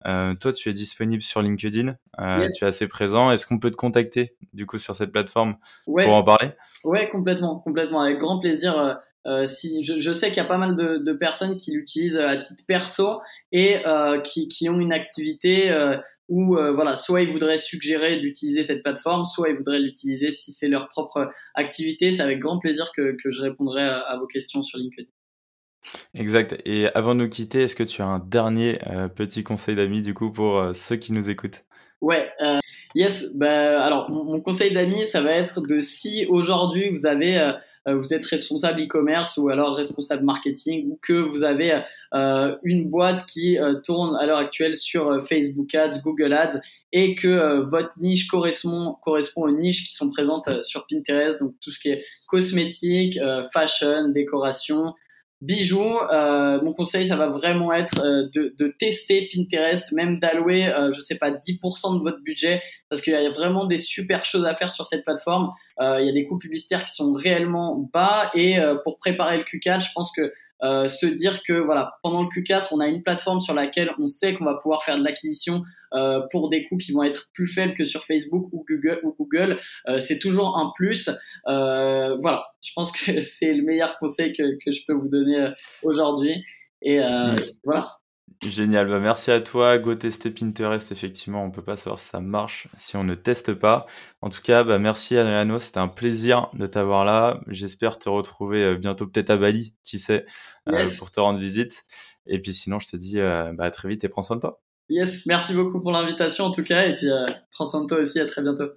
Euh, 0.05 0.33
toi, 0.35 0.51
tu 0.51 0.69
es 0.69 0.73
disponible 0.73 1.21
sur 1.21 1.41
LinkedIn. 1.41 1.95
Tu 2.19 2.65
es 2.65 2.67
assez 2.67 2.87
présent. 2.87 3.31
Est-ce 3.31 3.45
qu'on 3.45 3.59
peut 3.59 3.71
te 3.71 3.75
contacter 3.75 4.35
du 4.53 4.65
coup 4.65 4.77
sur 4.77 4.95
cette 4.95 5.11
plateforme 5.11 5.55
pour 5.85 6.13
en 6.13 6.23
parler? 6.23 6.51
Ouais, 6.83 7.07
complètement, 7.09 7.59
complètement. 7.59 8.01
Avec 8.01 8.19
grand 8.19 8.39
plaisir. 8.39 8.99
Euh, 9.27 9.45
si 9.47 9.83
je, 9.83 9.99
je 9.99 10.11
sais 10.13 10.27
qu'il 10.27 10.37
y 10.37 10.45
a 10.45 10.45
pas 10.45 10.57
mal 10.57 10.75
de, 10.75 10.97
de 10.97 11.13
personnes 11.13 11.57
qui 11.57 11.71
l'utilisent 11.71 12.17
à 12.17 12.37
titre 12.37 12.63
perso 12.67 13.19
et 13.51 13.85
euh, 13.85 14.21
qui, 14.21 14.47
qui, 14.47 14.69
ont 14.69 14.79
une 14.79 14.93
activité 14.93 15.69
euh, 15.71 15.97
où 16.29 16.55
euh, 16.55 16.73
voilà, 16.73 16.95
soit 16.95 17.21
ils 17.21 17.29
voudraient 17.29 17.57
suggérer 17.57 18.17
d'utiliser 18.17 18.63
cette 18.63 18.81
plateforme, 18.81 19.25
soit 19.25 19.49
ils 19.49 19.57
voudraient 19.57 19.79
l'utiliser 19.79 20.31
si 20.31 20.53
c'est 20.53 20.69
leur 20.69 20.87
propre 20.87 21.29
activité. 21.53 22.11
C'est 22.11 22.21
avec 22.21 22.39
grand 22.39 22.59
plaisir 22.59 22.91
que, 22.95 23.17
que 23.21 23.31
je 23.31 23.41
répondrai 23.41 23.83
à, 23.83 23.99
à, 23.99 24.17
vos 24.17 24.27
questions 24.27 24.63
sur 24.63 24.79
LinkedIn. 24.79 25.09
Exact. 26.13 26.57
Et 26.65 26.87
avant 26.93 27.13
de 27.13 27.21
nous 27.21 27.29
quitter, 27.29 27.63
est-ce 27.63 27.75
que 27.75 27.83
tu 27.83 28.01
as 28.01 28.05
un 28.05 28.19
dernier 28.19 28.79
petit 29.15 29.43
conseil 29.43 29.75
d'amis 29.75 30.01
du 30.01 30.13
coup 30.13 30.29
pour 30.29 30.75
ceux 30.75 30.97
qui 30.97 31.13
nous 31.13 31.29
écoutent? 31.29 31.63
Ouais, 32.01 32.29
euh, 32.41 32.59
yes. 32.95 33.33
Bah, 33.35 33.83
alors, 33.83 34.09
mon, 34.09 34.23
mon 34.23 34.41
conseil 34.41 34.73
d'amis, 34.73 35.05
ça 35.05 35.21
va 35.21 35.31
être 35.31 35.61
de 35.61 35.81
si 35.81 36.25
aujourd'hui 36.27 36.89
vous 36.89 37.05
avez 37.05 37.53
euh, 37.87 37.95
vous 37.95 38.13
êtes 38.13 38.25
responsable 38.25 38.81
e-commerce 38.81 39.37
ou 39.37 39.49
alors 39.49 39.75
responsable 39.75 40.23
marketing 40.23 40.89
ou 40.89 40.99
que 41.01 41.13
vous 41.13 41.43
avez 41.43 41.81
euh, 42.13 42.55
une 42.63 42.89
boîte 42.89 43.25
qui 43.25 43.57
euh, 43.57 43.75
tourne 43.75 44.15
à 44.17 44.25
l'heure 44.25 44.37
actuelle 44.37 44.75
sur 44.75 45.25
Facebook 45.25 45.73
Ads, 45.73 46.01
Google 46.03 46.33
Ads 46.33 46.59
et 46.91 47.13
que 47.13 47.61
votre 47.61 47.99
niche 47.99 48.27
correspond, 48.27 48.95
correspond 49.03 49.43
aux 49.43 49.51
niches 49.51 49.85
qui 49.85 49.93
sont 49.93 50.09
présentes 50.09 50.63
sur 50.63 50.87
Pinterest, 50.87 51.39
donc 51.39 51.53
tout 51.61 51.69
ce 51.69 51.79
qui 51.79 51.89
est 51.89 52.03
cosmétique, 52.25 53.19
fashion, 53.53 54.09
décoration, 54.09 54.95
bijoux, 55.41 55.97
euh, 56.11 56.61
mon 56.61 56.73
conseil, 56.73 57.07
ça 57.07 57.15
va 57.15 57.27
vraiment 57.27 57.71
être 57.71 57.99
euh, 57.99 58.27
de, 58.33 58.53
de, 58.57 58.73
tester 58.77 59.29
Pinterest, 59.33 59.91
même 59.93 60.19
d'allouer, 60.19 60.67
euh, 60.67 60.91
je 60.91 60.99
sais 60.99 61.17
pas, 61.17 61.31
10% 61.31 61.97
de 61.97 62.03
votre 62.03 62.21
budget, 62.23 62.61
parce 62.89 63.01
qu'il 63.01 63.13
y 63.13 63.15
a 63.15 63.29
vraiment 63.29 63.65
des 63.65 63.77
super 63.77 64.25
choses 64.25 64.45
à 64.45 64.53
faire 64.53 64.71
sur 64.71 64.85
cette 64.85 65.03
plateforme. 65.03 65.49
Euh, 65.79 66.01
il 66.01 66.07
y 66.07 66.09
a 66.09 66.13
des 66.13 66.25
coûts 66.25 66.37
publicitaires 66.37 66.83
qui 66.83 66.93
sont 66.93 67.13
réellement 67.13 67.89
bas, 67.93 68.29
et 68.33 68.57
pour 68.83 68.97
préparer 68.99 69.37
le 69.37 69.43
Q4, 69.43 69.81
je 69.81 69.89
pense 69.93 70.11
que 70.15 70.33
euh, 70.63 70.87
se 70.87 71.05
dire 71.05 71.41
que 71.43 71.53
voilà 71.53 71.93
pendant 72.03 72.23
le 72.23 72.27
Q4 72.27 72.67
on 72.71 72.79
a 72.79 72.87
une 72.87 73.03
plateforme 73.03 73.39
sur 73.39 73.53
laquelle 73.53 73.91
on 73.97 74.07
sait 74.07 74.33
qu'on 74.33 74.45
va 74.45 74.57
pouvoir 74.61 74.83
faire 74.83 74.97
de 74.97 75.03
l'acquisition 75.03 75.63
euh, 75.93 76.21
pour 76.31 76.49
des 76.49 76.63
coûts 76.65 76.77
qui 76.77 76.91
vont 76.91 77.03
être 77.03 77.29
plus 77.33 77.47
faibles 77.47 77.73
que 77.73 77.83
sur 77.83 78.03
Facebook 78.03 78.47
ou 78.51 78.63
Google 78.69 78.99
ou 79.03 79.15
Google. 79.17 79.59
Euh, 79.87 79.99
c'est 79.99 80.19
toujours 80.19 80.57
un 80.57 80.71
plus. 80.75 81.09
Euh, 81.47 82.15
voilà. 82.21 82.45
Je 82.63 82.71
pense 82.75 82.91
que 82.91 83.19
c'est 83.21 83.53
le 83.53 83.63
meilleur 83.63 83.97
conseil 83.97 84.31
que, 84.33 84.57
que 84.63 84.71
je 84.71 84.81
peux 84.87 84.93
vous 84.93 85.09
donner 85.09 85.39
euh, 85.39 85.51
aujourd'hui. 85.81 86.43
Et 86.81 86.99
voilà 87.63 87.89
Génial, 88.41 88.87
bah 88.87 88.99
merci 88.99 89.31
à 89.31 89.41
toi. 89.41 89.77
Go 89.77 89.95
tester 89.95 90.31
Pinterest, 90.31 90.89
effectivement, 90.93 91.43
on 91.43 91.51
peut 91.51 91.61
pas 91.61 91.75
savoir 91.75 91.99
si 91.99 92.07
ça 92.07 92.21
marche 92.21 92.69
si 92.77 92.95
on 92.95 93.03
ne 93.03 93.13
teste 93.13 93.53
pas. 93.53 93.85
En 94.21 94.29
tout 94.29 94.41
cas, 94.41 94.63
bah 94.63 94.79
merci 94.79 95.17
Adriano, 95.17 95.59
c'était 95.59 95.79
un 95.79 95.89
plaisir 95.89 96.49
de 96.53 96.65
t'avoir 96.65 97.03
là. 97.03 97.41
J'espère 97.47 97.99
te 97.99 98.07
retrouver 98.07 98.63
euh, 98.63 98.77
bientôt 98.77 99.07
peut-être 99.07 99.29
à 99.29 99.35
Bali, 99.35 99.73
qui 99.83 99.99
sait, 99.99 100.25
euh, 100.69 100.85
pour 100.97 101.11
te 101.11 101.19
rendre 101.19 101.37
visite. 101.37 101.85
Et 102.27 102.41
puis 102.41 102.53
sinon, 102.53 102.79
je 102.79 102.87
te 102.87 102.95
dis 102.95 103.19
euh, 103.19 103.51
bah, 103.51 103.65
à 103.65 103.71
très 103.71 103.89
vite 103.89 104.05
et 104.05 104.09
prends 104.09 104.23
soin 104.23 104.37
de 104.37 104.41
toi. 104.41 104.61
Yes, 104.87 105.25
merci 105.25 105.53
beaucoup 105.53 105.81
pour 105.81 105.91
l'invitation 105.91 106.45
en 106.45 106.51
tout 106.51 106.63
cas, 106.63 106.87
et 106.87 106.95
puis 106.95 107.07
prends 107.51 107.65
soin 107.65 107.81
de 107.81 107.87
toi 107.87 107.97
aussi, 107.97 108.21
à 108.21 108.25
très 108.25 108.41
bientôt. 108.41 108.69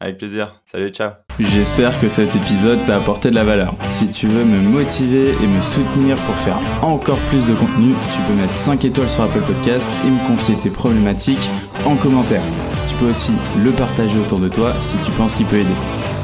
Avec 0.00 0.18
plaisir. 0.18 0.60
Salut, 0.64 0.88
ciao. 0.90 1.10
J'espère 1.38 1.98
que 2.00 2.08
cet 2.08 2.34
épisode 2.34 2.78
t'a 2.86 2.96
apporté 2.96 3.30
de 3.30 3.34
la 3.34 3.44
valeur. 3.44 3.74
Si 3.90 4.08
tu 4.10 4.26
veux 4.26 4.44
me 4.44 4.60
motiver 4.60 5.30
et 5.30 5.46
me 5.46 5.62
soutenir 5.62 6.16
pour 6.16 6.34
faire 6.36 6.58
encore 6.82 7.18
plus 7.30 7.46
de 7.46 7.54
contenu, 7.54 7.94
tu 8.02 8.20
peux 8.26 8.34
mettre 8.34 8.54
5 8.54 8.84
étoiles 8.84 9.08
sur 9.08 9.22
Apple 9.22 9.42
Podcast 9.42 9.88
et 10.06 10.10
me 10.10 10.28
confier 10.28 10.56
tes 10.56 10.70
problématiques 10.70 11.50
en 11.84 11.96
commentaire. 11.96 12.42
Tu 12.88 12.94
peux 12.96 13.10
aussi 13.10 13.32
le 13.56 13.70
partager 13.70 14.18
autour 14.18 14.40
de 14.40 14.48
toi 14.48 14.72
si 14.80 14.96
tu 14.98 15.10
penses 15.12 15.34
qu'il 15.34 15.46
peut 15.46 15.56
aider. 15.56 15.68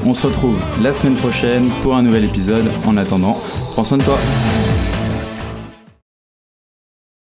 On 0.04 0.14
se 0.14 0.26
retrouve 0.26 0.58
la 0.82 0.92
semaine 0.92 1.14
prochaine 1.14 1.68
pour 1.82 1.94
un 1.94 2.02
nouvel 2.02 2.24
épisode. 2.24 2.68
En 2.86 2.96
attendant, 2.96 3.40
prends 3.72 3.84
soin 3.84 3.98
de 3.98 4.04
toi. 4.04 4.18